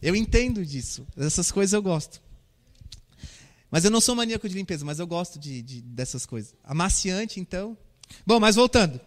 Eu 0.03 0.14
entendo 0.14 0.64
disso. 0.64 1.07
Essas 1.17 1.51
coisas 1.51 1.73
eu 1.73 1.83
gosto. 1.83 2.21
Mas 3.71 3.85
eu 3.85 3.90
não 3.90 4.01
sou 4.01 4.14
maníaco 4.14 4.49
de 4.49 4.55
limpeza, 4.55 4.85
mas 4.85 4.99
eu 4.99 5.07
gosto 5.07 5.38
de, 5.38 5.62
de, 5.62 5.81
dessas 5.81 6.27
coisas. 6.27 6.55
Amaciante, 6.62 7.40
então. 7.40 7.77
Bom, 8.27 8.38
mas 8.38 8.55
voltando. 8.55 9.01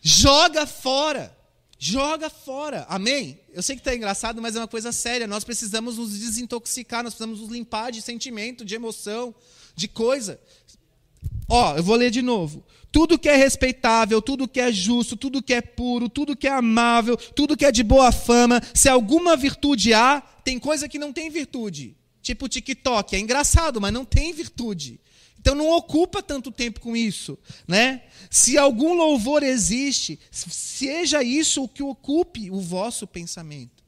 Joga 0.00 0.66
fora. 0.66 1.36
Joga 1.78 2.30
fora. 2.30 2.86
Amém? 2.88 3.40
Eu 3.52 3.62
sei 3.62 3.74
que 3.74 3.80
está 3.80 3.94
engraçado, 3.94 4.40
mas 4.40 4.54
é 4.54 4.60
uma 4.60 4.68
coisa 4.68 4.92
séria. 4.92 5.26
Nós 5.26 5.42
precisamos 5.42 5.98
nos 5.98 6.16
desintoxicar, 6.16 7.02
nós 7.02 7.12
precisamos 7.12 7.40
nos 7.40 7.50
limpar 7.50 7.90
de 7.90 8.00
sentimento, 8.00 8.64
de 8.64 8.76
emoção, 8.76 9.34
de 9.74 9.88
coisa. 9.88 10.40
Ó, 11.48 11.76
eu 11.76 11.82
vou 11.82 11.96
ler 11.96 12.10
de 12.10 12.22
novo. 12.22 12.64
Tudo 12.92 13.18
que 13.18 13.28
é 13.28 13.34
respeitável, 13.34 14.20
tudo 14.20 14.46
que 14.46 14.60
é 14.60 14.70
justo, 14.70 15.16
tudo 15.16 15.42
que 15.42 15.54
é 15.54 15.62
puro, 15.62 16.10
tudo 16.10 16.36
que 16.36 16.46
é 16.46 16.52
amável, 16.52 17.16
tudo 17.16 17.56
que 17.56 17.64
é 17.64 17.72
de 17.72 17.82
boa 17.82 18.12
fama, 18.12 18.60
se 18.74 18.86
alguma 18.86 19.34
virtude 19.34 19.94
há, 19.94 20.20
tem 20.44 20.58
coisa 20.58 20.86
que 20.86 20.98
não 20.98 21.10
tem 21.10 21.30
virtude. 21.30 21.96
Tipo 22.20 22.48
TikTok, 22.48 23.16
é 23.16 23.18
engraçado, 23.18 23.80
mas 23.80 23.94
não 23.94 24.04
tem 24.04 24.32
virtude. 24.34 25.00
Então 25.40 25.54
não 25.54 25.70
ocupa 25.70 26.22
tanto 26.22 26.52
tempo 26.52 26.80
com 26.80 26.94
isso, 26.94 27.36
né? 27.66 28.02
Se 28.30 28.56
algum 28.56 28.92
louvor 28.92 29.42
existe, 29.42 30.20
seja 30.30 31.22
isso 31.22 31.64
o 31.64 31.68
que 31.68 31.82
ocupe 31.82 32.50
o 32.50 32.60
vosso 32.60 33.06
pensamento. 33.06 33.82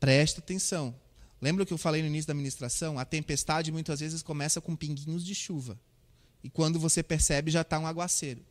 Presta 0.00 0.40
atenção. 0.40 0.92
Lembra 1.40 1.62
o 1.62 1.66
que 1.66 1.72
eu 1.72 1.78
falei 1.78 2.00
no 2.00 2.08
início 2.08 2.26
da 2.26 2.34
ministração? 2.34 2.98
A 2.98 3.04
tempestade 3.04 3.70
muitas 3.70 4.00
vezes 4.00 4.22
começa 4.22 4.60
com 4.60 4.74
pinguinhos 4.74 5.24
de 5.24 5.34
chuva. 5.34 5.78
E 6.44 6.50
quando 6.50 6.78
você 6.78 7.02
percebe, 7.02 7.50
já 7.50 7.62
está 7.62 7.78
um 7.80 7.86
aguaceiro. 7.86 8.44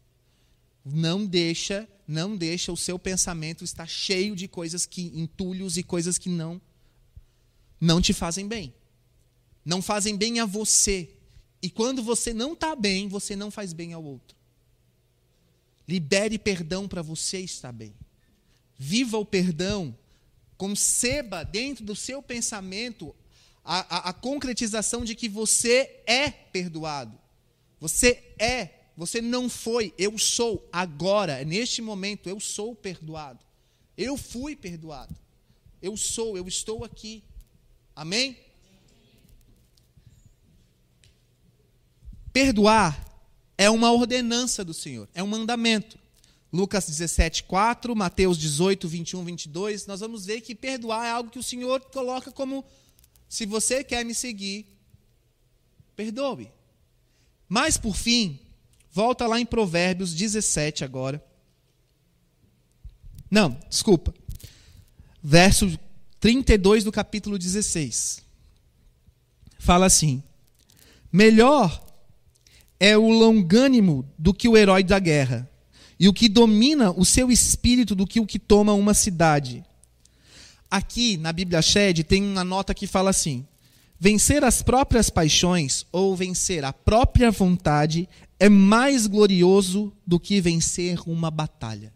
Não 0.84 1.26
deixa, 1.26 1.88
não 2.06 2.36
deixa 2.36 2.74
o 2.74 2.78
seu 2.78 3.00
pensamento 3.00 3.64
estar 3.64 3.88
cheio 3.88 4.36
de 4.36 4.50
coisas 4.50 4.86
que 4.86 5.14
entulhos 5.16 5.78
e 5.78 5.84
coisas 5.84 6.18
que 6.18 6.28
não 6.28 6.60
não 7.84 8.02
te 8.02 8.14
fazem 8.14 8.48
bem. 8.48 8.74
Não 9.66 9.82
fazem 9.82 10.16
bem 10.16 10.40
a 10.40 10.46
você. 10.46 11.10
E 11.62 11.70
quando 11.70 12.02
você 12.02 12.34
não 12.34 12.54
está 12.54 12.78
bem, 12.78 13.10
você 13.10 13.36
não 13.36 13.52
faz 13.52 13.74
bem 13.74 13.92
ao 13.92 14.02
outro. 14.02 14.38
Libere 15.86 16.40
perdão 16.40 16.88
para 16.88 17.02
você 17.02 17.40
estar 17.40 17.74
bem. 17.74 17.94
Viva 18.78 19.18
o 19.18 19.26
perdão. 19.26 19.94
Conceba 20.56 21.44
dentro 21.44 21.84
do 21.84 21.94
seu 21.94 22.24
pensamento 22.24 23.14
a, 23.66 23.98
a, 23.98 24.10
a 24.10 24.14
concretização 24.14 25.04
de 25.04 25.14
que 25.14 25.28
você 25.28 26.02
é 26.08 26.32
perdoado. 26.32 27.20
Você 27.84 28.24
é, 28.40 28.70
você 28.96 29.20
não 29.20 29.50
foi, 29.50 29.94
eu 29.98 30.18
sou 30.18 30.66
agora, 30.72 31.44
neste 31.44 31.82
momento, 31.82 32.30
eu 32.30 32.40
sou 32.40 32.74
perdoado. 32.74 33.44
Eu 33.98 34.16
fui 34.16 34.56
perdoado. 34.56 35.14
Eu 35.82 35.98
sou, 35.98 36.38
eu 36.38 36.48
estou 36.48 36.86
aqui. 36.86 37.22
Amém? 37.94 38.38
Perdoar 42.32 43.06
é 43.58 43.70
uma 43.70 43.92
ordenança 43.92 44.64
do 44.64 44.74
Senhor, 44.74 45.10
é 45.14 45.22
um 45.22 45.28
mandamento. 45.28 46.00
Lucas 46.54 46.86
17, 46.86 47.44
4, 47.44 47.94
Mateus 47.94 48.38
18, 48.38 48.88
21, 48.88 49.26
22, 49.26 49.88
nós 49.88 50.00
vamos 50.00 50.26
ver 50.26 50.40
que 50.40 50.56
perdoar 50.56 51.06
é 51.06 51.12
algo 51.12 51.30
que 51.30 51.40
o 51.40 51.44
Senhor 51.44 51.82
coloca 51.92 52.32
como: 52.32 52.64
se 53.28 53.46
você 53.46 53.84
quer 53.84 54.06
me 54.06 54.16
seguir, 54.16 54.68
perdoe. 55.98 56.50
Mas, 57.48 57.78
por 57.78 57.96
fim, 57.96 58.40
volta 58.92 59.28
lá 59.28 59.40
em 59.40 59.46
Provérbios 59.46 60.14
17 60.14 60.84
agora. 60.84 61.24
Não, 63.30 63.58
desculpa. 63.70 64.14
Verso 65.22 65.80
32 66.20 66.84
do 66.84 66.92
capítulo 66.92 67.38
16. 67.38 68.24
Fala 69.58 69.86
assim: 69.86 70.22
Melhor 71.12 71.84
é 72.80 72.98
o 72.98 73.10
longânimo 73.10 74.06
do 74.18 74.34
que 74.34 74.48
o 74.48 74.58
herói 74.58 74.84
da 74.84 75.00
guerra, 75.00 75.50
e 76.00 76.08
o 76.08 76.14
que 76.14 76.28
domina 76.28 76.92
o 76.92 77.06
seu 77.06 77.32
espírito 77.32 77.96
do 77.96 78.06
que 78.06 78.20
o 78.20 78.26
que 78.26 78.38
toma 78.38 78.74
uma 78.74 78.94
cidade. 78.94 79.64
Aqui 80.70 81.18
na 81.18 81.32
Bíblia 81.32 81.62
Shed 81.62 82.04
tem 82.04 82.24
uma 82.24 82.44
nota 82.44 82.74
que 82.74 82.86
fala 82.86 83.10
assim: 83.10 83.48
Vencer 84.06 84.44
as 84.44 84.62
próprias 84.62 85.10
paixões 85.10 85.86
ou 85.90 86.14
vencer 86.14 86.66
a 86.66 86.74
própria 86.74 87.32
vontade 87.32 88.10
é 88.38 88.50
mais 88.50 89.08
glorioso 89.08 89.94
do 90.06 90.20
que 90.20 90.42
vencer 90.42 91.00
uma 91.08 91.32
batalha. 91.32 91.94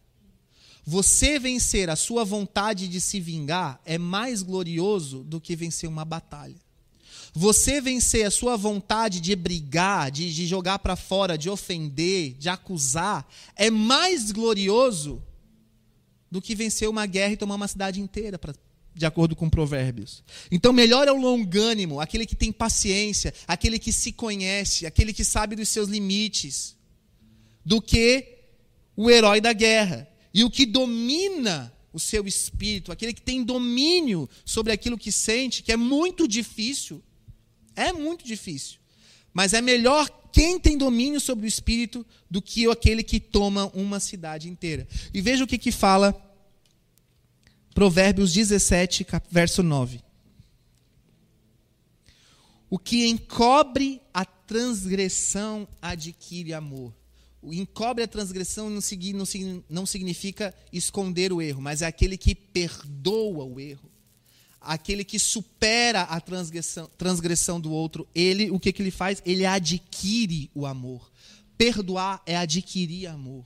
Você 0.86 1.38
vencer 1.38 1.90
a 1.90 1.98
sua 1.98 2.24
vontade 2.24 2.88
de 2.88 3.02
se 3.02 3.20
vingar 3.20 3.82
é 3.84 3.98
mais 3.98 4.42
glorioso 4.42 5.22
do 5.26 5.42
que 5.42 5.54
vencer 5.54 5.90
uma 5.90 6.06
batalha. 6.06 6.56
Você 7.34 7.82
vencer 7.82 8.26
a 8.26 8.32
sua 8.32 8.56
vontade 8.56 9.20
de 9.20 9.36
brigar, 9.36 10.10
de, 10.10 10.34
de 10.34 10.48
jogar 10.48 10.80
para 10.80 10.96
fora, 10.96 11.38
de 11.38 11.50
ofender, 11.50 12.36
de 12.40 12.48
acusar, 12.48 13.28
é 13.54 13.70
mais 13.70 14.32
glorioso 14.32 15.22
do 16.32 16.42
que 16.42 16.56
vencer 16.56 16.88
uma 16.88 17.06
guerra 17.06 17.34
e 17.34 17.38
tomar 17.38 17.56
uma 17.56 17.68
cidade 17.68 18.00
inteira 18.00 18.40
para 18.40 18.54
de 18.98 19.06
acordo 19.06 19.36
com 19.36 19.50
Provérbios. 19.50 20.24
Então, 20.52 20.74
melhor 20.74 21.08
é 21.08 21.12
o 21.12 21.22
longânimo, 21.22 22.00
aquele 22.00 22.26
que 22.26 22.36
tem 22.36 22.52
paciência, 22.52 23.34
aquele 23.48 23.78
que 23.78 23.94
se 23.94 24.12
conhece, 24.12 24.86
aquele 24.88 25.14
que 25.14 25.24
sabe 25.24 25.56
dos 25.56 25.70
seus 25.70 25.88
limites, 25.88 26.76
do 27.64 27.80
que 27.80 28.40
o 28.96 29.10
herói 29.10 29.40
da 29.40 29.54
guerra. 29.54 30.08
E 30.34 30.44
o 30.44 30.50
que 30.50 30.66
domina 30.66 31.72
o 31.94 32.00
seu 32.00 32.26
espírito, 32.28 32.92
aquele 32.92 33.14
que 33.14 33.22
tem 33.22 33.44
domínio 33.44 34.28
sobre 34.44 34.74
aquilo 34.74 34.98
que 34.98 35.12
sente, 35.12 35.62
que 35.62 35.72
é 35.72 35.78
muito 35.78 36.28
difícil. 36.28 37.02
É 37.76 37.94
muito 37.94 38.26
difícil. 38.26 38.80
Mas 39.32 39.54
é 39.54 39.62
melhor 39.62 40.10
quem 40.32 40.60
tem 40.60 40.78
domínio 40.78 41.20
sobre 41.20 41.46
o 41.46 41.48
espírito 41.48 42.06
do 42.30 42.42
que 42.42 42.70
aquele 42.70 43.04
que 43.04 43.20
toma 43.20 43.72
uma 43.74 44.00
cidade 44.00 44.50
inteira. 44.50 44.88
E 45.14 45.22
veja 45.22 45.44
o 45.44 45.48
que, 45.48 45.58
que 45.58 45.72
fala 45.72 46.14
Provérbios 47.78 48.34
17, 48.34 49.06
verso 49.30 49.62
9. 49.62 50.02
O 52.72 52.80
que 52.80 53.06
encobre 53.06 54.02
a 54.12 54.26
transgressão 54.26 55.68
adquire 55.80 56.56
amor. 56.56 56.92
O 57.40 57.54
encobre 57.54 58.04
a 58.04 58.08
transgressão 58.08 58.68
não, 58.68 58.80
não 59.70 59.86
significa 59.86 60.56
esconder 60.74 61.32
o 61.32 61.40
erro, 61.40 61.62
mas 61.62 61.84
é 61.84 61.86
aquele 61.86 62.18
que 62.18 62.34
perdoa 62.34 63.44
o 63.46 63.60
erro. 63.60 63.92
Aquele 64.60 65.04
que 65.04 65.20
supera 65.20 66.02
a 66.02 66.20
transgressão, 66.20 66.90
transgressão 66.98 67.62
do 67.62 67.72
outro, 67.72 68.08
ele, 68.16 68.50
o 68.50 68.60
que, 68.60 68.74
que 68.74 68.82
ele 68.82 68.90
faz? 68.90 69.22
Ele 69.24 69.46
adquire 69.46 70.50
o 70.56 70.66
amor. 70.66 71.12
Perdoar 71.56 72.24
é 72.26 72.36
adquirir 72.36 73.06
amor. 73.06 73.46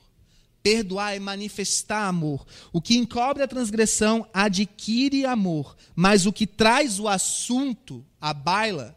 Perdoar 0.63 1.15
é 1.15 1.19
manifestar 1.19 2.07
amor. 2.07 2.45
O 2.71 2.81
que 2.81 2.97
encobre 2.97 3.41
a 3.41 3.47
transgressão 3.47 4.27
adquire 4.33 5.25
amor, 5.25 5.75
mas 5.95 6.25
o 6.25 6.33
que 6.33 6.45
traz 6.45 6.99
o 6.99 7.07
assunto 7.07 8.05
à 8.19 8.33
baila, 8.33 8.95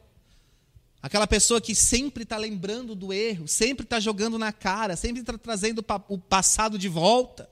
aquela 1.01 1.27
pessoa 1.27 1.61
que 1.61 1.75
sempre 1.75 2.25
está 2.25 2.37
lembrando 2.37 2.95
do 2.95 3.13
erro, 3.13 3.49
sempre 3.49 3.85
está 3.85 3.99
jogando 3.99 4.39
na 4.39 4.53
cara, 4.53 4.97
sempre 4.97 5.21
está 5.21 5.39
trazendo 5.39 5.85
o 6.09 6.19
passado 6.19 6.79
de 6.79 6.89
volta, 6.89 7.49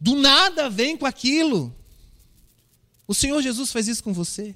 do 0.00 0.16
nada 0.16 0.70
vem 0.70 0.96
com 0.96 1.06
aquilo. 1.06 1.74
O 3.06 3.14
Senhor 3.14 3.40
Jesus 3.42 3.70
faz 3.70 3.88
isso 3.88 4.02
com 4.02 4.12
você. 4.12 4.54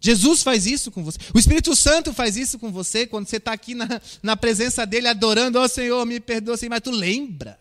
Jesus 0.00 0.42
faz 0.42 0.66
isso 0.66 0.90
com 0.90 1.04
você. 1.04 1.18
O 1.34 1.38
Espírito 1.38 1.76
Santo 1.76 2.14
faz 2.14 2.36
isso 2.36 2.58
com 2.58 2.72
você 2.72 3.06
quando 3.06 3.28
você 3.28 3.36
está 3.36 3.52
aqui 3.52 3.74
na, 3.74 3.86
na 4.22 4.34
presença 4.34 4.86
dele 4.86 5.06
adorando, 5.08 5.58
ó 5.58 5.64
oh, 5.64 5.68
Senhor, 5.68 6.06
me 6.06 6.18
perdoa, 6.18 6.56
Senhor, 6.56 6.70
mas 6.70 6.80
tu 6.80 6.90
lembra. 6.90 7.60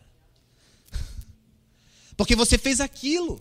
Porque 2.15 2.35
você 2.35 2.57
fez 2.57 2.79
aquilo. 2.79 3.39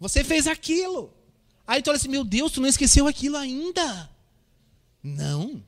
Você 0.00 0.24
fez 0.24 0.46
aquilo. 0.46 1.12
Aí 1.66 1.82
tu 1.82 1.90
olha 1.90 1.96
assim, 1.96 2.08
meu 2.08 2.24
Deus, 2.24 2.52
tu 2.52 2.60
não 2.60 2.68
esqueceu 2.68 3.06
aquilo 3.06 3.36
ainda. 3.36 4.08
Não. 5.02 5.62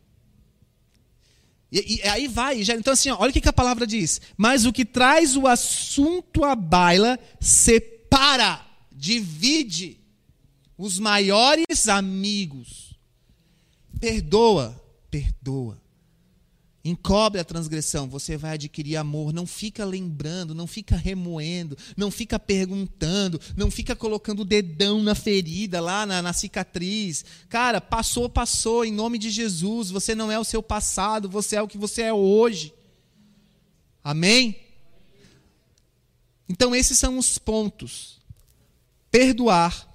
E, 1.71 1.97
e 1.97 2.03
aí 2.03 2.29
vai, 2.29 2.63
já, 2.63 2.75
então 2.75 2.95
assim, 2.95 3.11
ó, 3.11 3.17
olha 3.21 3.31
o 3.31 3.33
que, 3.33 3.43
que 3.43 3.49
a 3.49 3.53
palavra 3.53 3.87
diz. 3.87 4.23
Mas 4.39 4.65
o 4.65 4.73
que 4.73 4.87
traz 4.87 5.37
o 5.37 5.47
assunto 5.47 6.45
à 6.45 6.55
baila 6.55 7.19
separa, 7.39 8.65
divide 8.91 9.99
os 10.79 10.99
maiores 11.01 11.89
amigos. 11.89 12.95
Perdoa, 14.01 14.81
perdoa. 15.11 15.77
Encobre 16.85 17.41
a 17.41 17.45
transgressão, 17.45 18.09
você 18.09 18.37
vai 18.37 18.53
adquirir 18.53 18.97
amor. 18.97 19.33
Não 19.33 19.45
fica 19.47 19.85
lembrando, 19.85 20.55
não 20.55 20.67
fica 20.67 20.97
remoendo, 20.97 21.77
não 21.97 22.11
fica 22.11 22.39
perguntando, 22.39 23.41
não 23.57 23.71
fica 23.71 23.97
colocando 23.97 24.41
o 24.41 24.45
dedão 24.45 25.03
na 25.03 25.15
ferida, 25.15 25.81
lá 25.81 26.07
na, 26.07 26.23
na, 26.23 26.33
cicatriz. 26.33 27.25
Cara, 27.49 27.81
passou, 27.81 28.29
passou, 28.29 28.85
em 28.85 28.93
nome 28.93 29.19
de 29.19 29.29
Jesus. 29.29 29.91
Você 29.91 30.15
não 30.15 30.31
é 30.31 30.39
o 30.39 30.45
seu 30.45 30.63
passado, 30.63 31.29
você 31.29 31.57
é 31.57 31.63
o 31.63 31.69
que 31.69 31.77
você 31.77 32.03
é 32.03 32.13
hoje. 32.13 32.73
Amém? 34.03 34.57
Então, 36.49 36.75
esses 36.75 36.99
são 36.99 37.19
os 37.19 37.37
pontos 37.37 38.19
perdoar, 39.11 39.88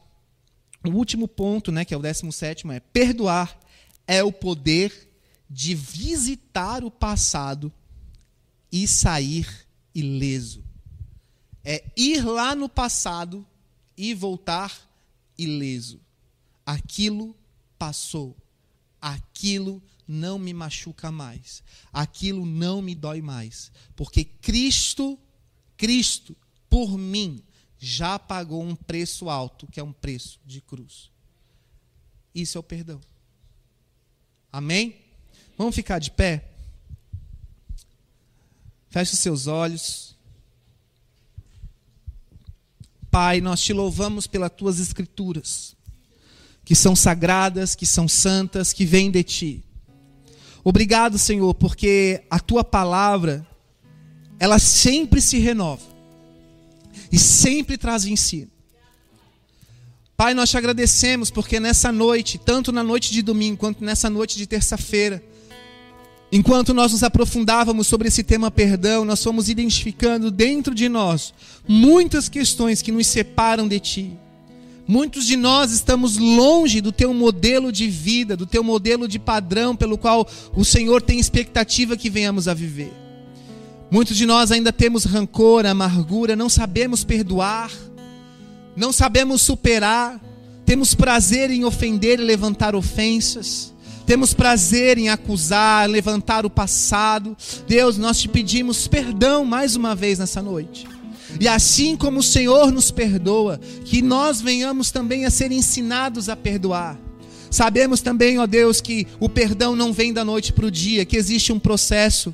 o 0.84 0.90
último 0.90 1.28
ponto, 1.28 1.72
né, 1.72 1.86
que 1.86 1.94
é 1.94 1.98
o 1.98 2.02
décimo 2.02 2.32
sétimo, 2.32 2.72
é 2.72 2.80
perdoar 2.80 3.60
é 4.08 4.24
o 4.24 4.32
poder 4.32 5.10
de 5.50 5.76
visitar 5.76 6.84
o 6.84 6.92
passado 6.92 7.72
e 8.72 8.88
sair 8.88 9.48
ileso. 9.94 10.64
É 11.64 11.84
ir 11.96 12.26
lá 12.26 12.56
no 12.56 12.68
passado 12.68 13.46
e 13.96 14.14
voltar 14.14 14.76
ileso. 15.38 16.02
Aquilo 16.66 17.36
passou. 17.78 18.36
Aquilo 19.02 19.82
não 20.08 20.38
me 20.38 20.54
machuca 20.54 21.12
mais. 21.12 21.64
Aquilo 21.92 22.46
não 22.46 22.82
me 22.82 22.96
dói 22.96 23.22
mais. 23.22 23.72
Porque 23.96 24.26
Cristo, 24.26 25.18
Cristo, 25.78 26.36
por 26.70 26.98
mim, 26.98 27.44
já 27.86 28.18
pagou 28.18 28.64
um 28.64 28.78
preço 28.78 29.30
alto, 29.30 29.68
que 29.68 29.78
é 29.78 29.84
um 29.84 29.92
preço 29.92 30.40
de 30.46 30.62
cruz. 30.62 31.12
Isso 32.34 32.58
é 32.58 32.60
o 32.60 32.64
perdão. 32.64 33.02
Amém? 34.50 34.96
Vamos 35.58 35.76
ficar 35.76 36.00
de 36.00 36.10
pé? 36.10 36.46
Feche 38.90 39.14
os 39.14 39.20
seus 39.20 39.48
olhos. 39.48 40.16
Pai, 43.12 43.42
nós 43.42 43.62
te 43.62 43.74
louvamos 43.74 44.28
pelas 44.28 44.52
tuas 44.52 44.80
escrituras, 44.80 45.76
que 46.64 46.76
são 46.76 46.96
sagradas, 46.96 47.76
que 47.76 47.86
são 47.86 48.08
santas, 48.08 48.72
que 48.72 48.86
vêm 48.86 49.12
de 49.12 49.24
ti. 49.24 49.64
Obrigado, 50.64 51.20
Senhor, 51.20 51.54
porque 51.54 52.24
a 52.30 52.40
tua 52.40 52.64
palavra, 52.64 53.46
ela 54.40 54.58
sempre 54.58 55.20
se 55.20 55.38
renova 55.38 55.93
e 57.14 57.20
sempre 57.20 57.78
traz 57.78 58.08
ensino. 58.08 58.50
Pai, 60.18 60.34
nós 60.34 60.50
te 60.50 60.58
agradecemos 60.58 61.30
porque 61.30 61.60
nessa 61.60 61.92
noite, 61.92 62.40
tanto 62.40 62.72
na 62.72 62.82
noite 62.82 63.12
de 63.12 63.22
domingo 63.22 63.56
quanto 63.56 63.86
nessa 63.86 64.10
noite 64.10 64.36
de 64.36 64.48
terça-feira, 64.48 65.24
enquanto 66.32 66.74
nós 66.74 66.92
nos 66.92 67.04
aprofundávamos 67.04 67.86
sobre 67.86 68.08
esse 68.08 68.24
tema 68.24 68.50
perdão, 68.50 69.06
nós 69.06 69.24
fomos 69.24 69.48
identificando 69.48 70.32
dentro 70.32 70.74
de 70.74 70.90
nós 70.90 71.36
muitas 71.68 72.28
questões 72.28 72.82
que 72.82 72.92
nos 72.92 73.06
separam 73.06 73.68
de 73.68 73.80
Ti. 73.80 74.12
Muitos 74.88 75.28
de 75.28 75.38
nós 75.38 75.72
estamos 75.72 76.18
longe 76.18 76.82
do 76.82 76.92
teu 76.92 77.14
modelo 77.14 77.72
de 77.72 77.88
vida, 77.90 78.36
do 78.36 78.48
teu 78.48 78.64
modelo 78.64 79.08
de 79.08 79.20
padrão 79.20 79.76
pelo 79.76 80.00
qual 80.00 80.28
o 80.56 80.66
Senhor 80.66 81.00
tem 81.00 81.20
expectativa 81.20 81.96
que 81.96 82.10
venhamos 82.10 82.48
a 82.48 82.56
viver. 82.56 83.03
Muitos 83.94 84.18
de 84.18 84.26
nós 84.26 84.52
ainda 84.52 84.74
temos 84.74 85.04
rancor, 85.04 85.68
amargura, 85.68 86.36
não 86.36 86.50
sabemos 86.50 87.04
perdoar, 87.04 87.72
não 88.76 88.92
sabemos 88.92 89.44
superar, 89.44 90.20
temos 90.66 90.96
prazer 90.96 91.52
em 91.52 91.64
ofender 91.64 92.20
e 92.20 92.24
levantar 92.24 92.74
ofensas, 92.74 93.72
temos 94.04 94.34
prazer 94.34 94.98
em 94.98 95.10
acusar, 95.10 95.88
levantar 95.88 96.44
o 96.44 96.50
passado. 96.50 97.38
Deus, 97.68 97.96
nós 97.96 98.20
te 98.20 98.28
pedimos 98.28 98.88
perdão 98.88 99.46
mais 99.46 99.76
uma 99.76 99.94
vez 99.94 100.18
nessa 100.18 100.42
noite. 100.42 100.88
E 101.40 101.48
assim 101.48 101.96
como 101.96 102.22
o 102.22 102.24
Senhor 102.24 102.72
nos 102.72 102.90
perdoa, 102.90 103.60
que 103.86 104.02
nós 104.02 104.42
venhamos 104.42 104.90
também 104.90 105.24
a 105.24 105.30
ser 105.30 105.52
ensinados 105.52 106.30
a 106.30 106.36
perdoar. 106.36 106.98
Sabemos 107.52 108.02
também, 108.02 108.40
ó 108.40 108.48
Deus, 108.48 108.82
que 108.82 109.06
o 109.20 109.30
perdão 109.30 109.76
não 109.76 109.94
vem 109.94 110.12
da 110.12 110.26
noite 110.26 110.52
para 110.52 110.66
o 110.66 110.72
dia, 110.72 111.06
que 111.06 111.16
existe 111.16 111.54
um 111.54 111.60
processo. 111.60 112.34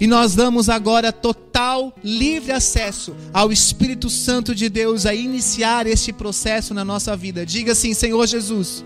E 0.00 0.06
nós 0.06 0.34
damos 0.34 0.70
agora 0.70 1.12
total, 1.12 1.94
livre 2.02 2.52
acesso 2.52 3.14
ao 3.32 3.52
Espírito 3.52 4.08
Santo 4.08 4.54
de 4.54 4.68
Deus 4.70 5.04
a 5.04 5.14
iniciar 5.14 5.86
este 5.86 6.12
processo 6.12 6.72
na 6.72 6.84
nossa 6.84 7.14
vida. 7.14 7.44
Diga 7.44 7.72
assim: 7.72 7.92
Senhor 7.92 8.26
Jesus, 8.26 8.82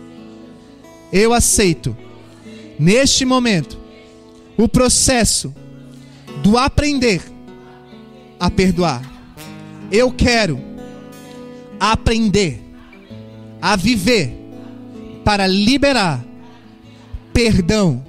eu 1.12 1.32
aceito, 1.32 1.96
neste 2.78 3.24
momento, 3.24 3.78
o 4.58 4.68
processo 4.68 5.54
do 6.42 6.58
aprender 6.58 7.22
a 8.40 8.50
perdoar 8.50 9.14
eu 9.90 10.10
quero 10.10 10.60
aprender 11.78 12.60
a 13.60 13.76
viver 13.76 14.34
para 15.24 15.46
liberar 15.46 16.24
perdão 17.32 18.04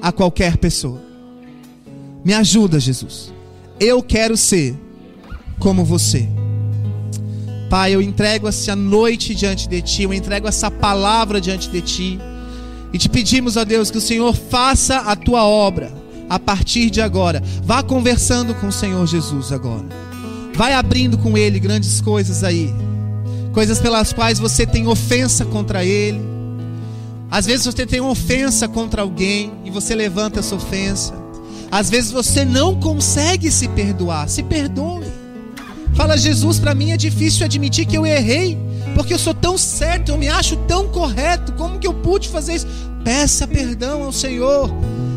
a 0.00 0.10
qualquer 0.10 0.56
pessoa. 0.56 1.00
Me 2.24 2.32
ajuda, 2.34 2.78
Jesus. 2.78 3.32
Eu 3.80 4.02
quero 4.02 4.36
ser 4.36 4.76
como 5.58 5.84
você. 5.84 6.28
Pai, 7.68 7.94
eu 7.94 8.02
entrego 8.02 8.46
essa 8.46 8.76
noite 8.76 9.34
diante 9.34 9.68
de 9.68 9.80
Ti, 9.80 10.02
eu 10.02 10.12
entrego 10.12 10.46
essa 10.46 10.70
palavra 10.70 11.40
diante 11.40 11.70
de 11.70 11.80
Ti. 11.80 12.18
E 12.92 12.98
te 12.98 13.08
pedimos, 13.08 13.56
ó 13.56 13.64
Deus, 13.64 13.90
que 13.90 13.98
o 13.98 14.00
Senhor 14.00 14.34
faça 14.34 14.98
a 14.98 15.16
Tua 15.16 15.44
obra 15.44 15.90
a 16.28 16.38
partir 16.38 16.90
de 16.90 17.00
agora. 17.00 17.42
Vá 17.62 17.82
conversando 17.82 18.54
com 18.54 18.68
o 18.68 18.72
Senhor 18.72 19.06
Jesus 19.06 19.50
agora. 19.52 19.86
Vai 20.54 20.74
abrindo 20.74 21.16
com 21.16 21.36
Ele 21.38 21.58
grandes 21.58 22.00
coisas 22.00 22.44
aí. 22.44 22.72
Coisas 23.54 23.80
pelas 23.80 24.12
quais 24.12 24.38
você 24.38 24.66
tem 24.66 24.86
ofensa 24.86 25.44
contra 25.44 25.84
Ele. 25.84 26.20
Às 27.30 27.46
vezes 27.46 27.64
você 27.64 27.86
tem 27.86 28.00
ofensa 28.00 28.68
contra 28.68 29.00
alguém 29.00 29.52
e 29.64 29.70
você 29.70 29.94
levanta 29.94 30.40
essa 30.40 30.54
ofensa. 30.54 31.21
Às 31.72 31.88
vezes 31.88 32.10
você 32.12 32.44
não 32.44 32.78
consegue 32.78 33.50
se 33.50 33.66
perdoar. 33.66 34.28
Se 34.28 34.42
perdoe. 34.42 35.06
Fala, 35.94 36.18
Jesus, 36.18 36.58
para 36.58 36.74
mim 36.74 36.90
é 36.90 36.98
difícil 36.98 37.46
admitir 37.46 37.86
que 37.86 37.96
eu 37.96 38.04
errei, 38.04 38.58
porque 38.94 39.14
eu 39.14 39.18
sou 39.18 39.32
tão 39.32 39.56
certo, 39.56 40.10
eu 40.10 40.18
me 40.18 40.28
acho 40.28 40.54
tão 40.68 40.88
correto. 40.88 41.52
Como 41.54 41.78
que 41.78 41.86
eu 41.86 41.94
pude 41.94 42.28
fazer 42.28 42.56
isso? 42.56 42.66
Peça 43.02 43.46
perdão 43.48 44.02
ao 44.02 44.12
Senhor. 44.12 44.70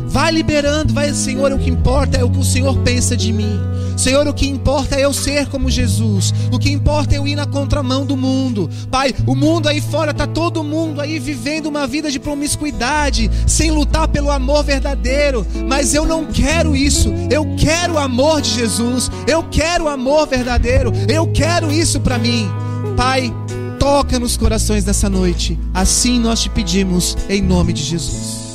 Vai 0.08 0.32
liberando, 0.32 0.94
vai, 0.94 1.12
Senhor, 1.12 1.52
o 1.52 1.58
que 1.58 1.70
importa 1.70 2.16
é 2.16 2.24
o 2.24 2.30
que 2.30 2.38
o 2.38 2.44
Senhor 2.44 2.76
pensa 2.78 3.16
de 3.16 3.32
mim. 3.32 3.58
Senhor, 3.96 4.26
o 4.28 4.34
que 4.34 4.46
importa 4.46 4.96
é 4.96 5.04
eu 5.04 5.12
ser 5.12 5.46
como 5.46 5.70
Jesus. 5.70 6.32
O 6.52 6.58
que 6.58 6.70
importa 6.70 7.14
é 7.14 7.18
eu 7.18 7.26
ir 7.26 7.34
na 7.34 7.46
contramão 7.46 8.04
do 8.04 8.16
mundo. 8.16 8.68
Pai, 8.90 9.14
o 9.26 9.34
mundo 9.34 9.68
aí 9.68 9.80
fora 9.80 10.12
tá 10.12 10.26
todo 10.26 10.62
mundo 10.62 11.00
aí 11.00 11.18
vivendo 11.18 11.66
uma 11.66 11.86
vida 11.86 12.10
de 12.10 12.20
promiscuidade, 12.20 13.30
sem 13.46 13.70
lutar 13.70 14.06
pelo 14.08 14.30
amor 14.30 14.62
verdadeiro. 14.64 15.46
Mas 15.66 15.94
eu 15.94 16.04
não 16.04 16.26
quero 16.26 16.76
isso. 16.76 17.12
Eu 17.30 17.56
quero 17.56 17.94
o 17.94 17.98
amor 17.98 18.42
de 18.42 18.50
Jesus. 18.50 19.10
Eu 19.26 19.42
quero 19.44 19.84
o 19.84 19.88
amor 19.88 20.26
verdadeiro. 20.26 20.92
Eu 21.08 21.26
quero 21.28 21.72
isso 21.72 21.98
para 21.98 22.18
mim. 22.18 22.50
Pai, 22.96 23.34
toca 23.78 24.18
nos 24.18 24.36
corações 24.36 24.84
dessa 24.84 25.08
noite. 25.08 25.58
Assim 25.72 26.20
nós 26.20 26.42
te 26.42 26.50
pedimos 26.50 27.16
em 27.30 27.40
nome 27.40 27.72
de 27.72 27.82
Jesus. 27.82 28.45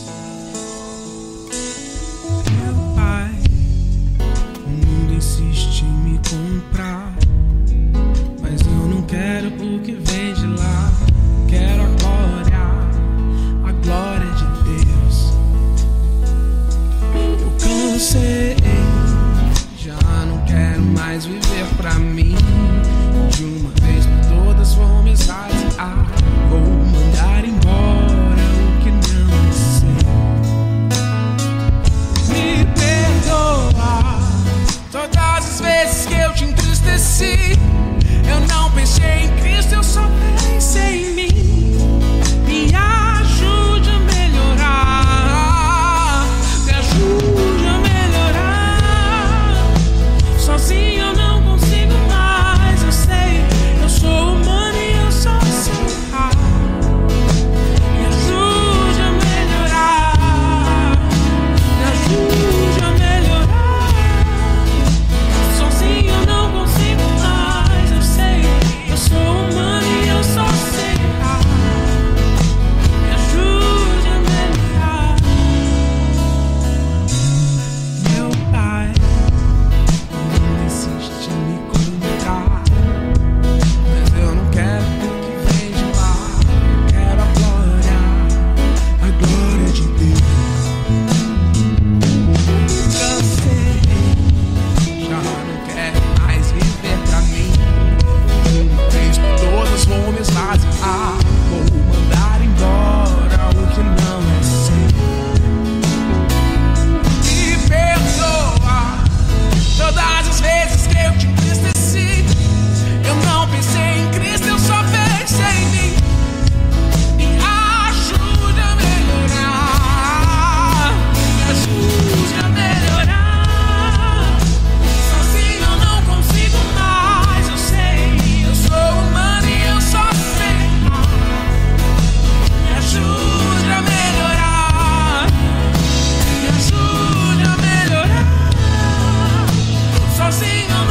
sing 140.42 140.91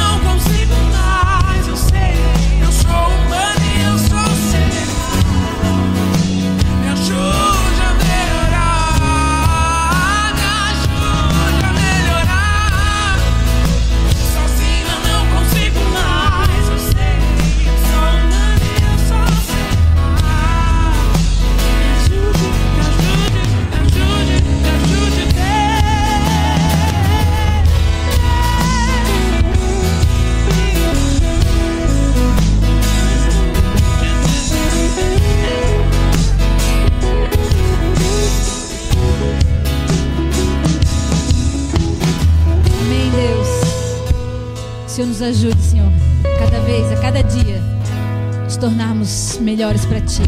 melhores 49.71 49.87
para 49.87 50.01
Ti. 50.01 50.23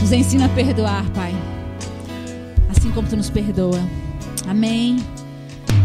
Nos 0.00 0.12
ensina 0.12 0.46
a 0.46 0.48
perdoar, 0.50 1.08
Pai, 1.10 1.34
assim 2.68 2.90
como 2.90 3.08
Tu 3.08 3.16
nos 3.16 3.30
perdoa. 3.30 3.80
Amém. 4.46 4.96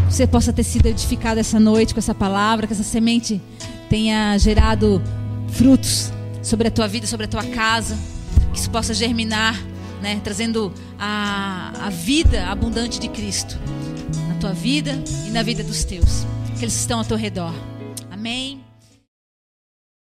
Que 0.07 0.14
você 0.14 0.28
possa 0.28 0.51
ter 0.51 0.64
sido 0.64 0.88
edificado 0.88 1.39
essa 1.39 1.60
noite 1.60 1.93
com 1.93 1.99
essa 1.99 2.14
palavra, 2.14 2.68
que 2.68 2.74
essa 2.74 2.84
semente 2.84 3.41
tenha 3.89 4.38
gerado 4.38 5.01
frutos 5.49 6.12
sobre 6.41 6.68
a 6.68 6.72
tua 6.72 6.88
vida, 6.88 7.07
sobre 7.07 7.26
a 7.26 7.30
tua 7.30 7.43
casa, 7.43 7.97
que 8.51 8.60
isso 8.60 8.70
possa 8.70 8.93
germinar, 8.93 9.57
né, 10.01 10.20
trazendo 10.24 10.74
a, 10.99 11.72
a 11.86 11.89
vida 11.89 12.47
abundante 12.47 12.99
de 12.99 13.07
Cristo 13.07 13.57
na 14.28 14.36
tua 14.36 14.51
vida 14.51 15.01
e 15.26 15.30
na 15.30 15.43
vida 15.43 15.64
dos 15.64 15.84
teus, 15.84 16.26
que 16.57 16.66
eles 16.66 16.76
estão 16.76 16.99
ao 16.99 17.05
teu 17.05 17.18
redor. 17.18 17.53
Amém. 18.12 18.59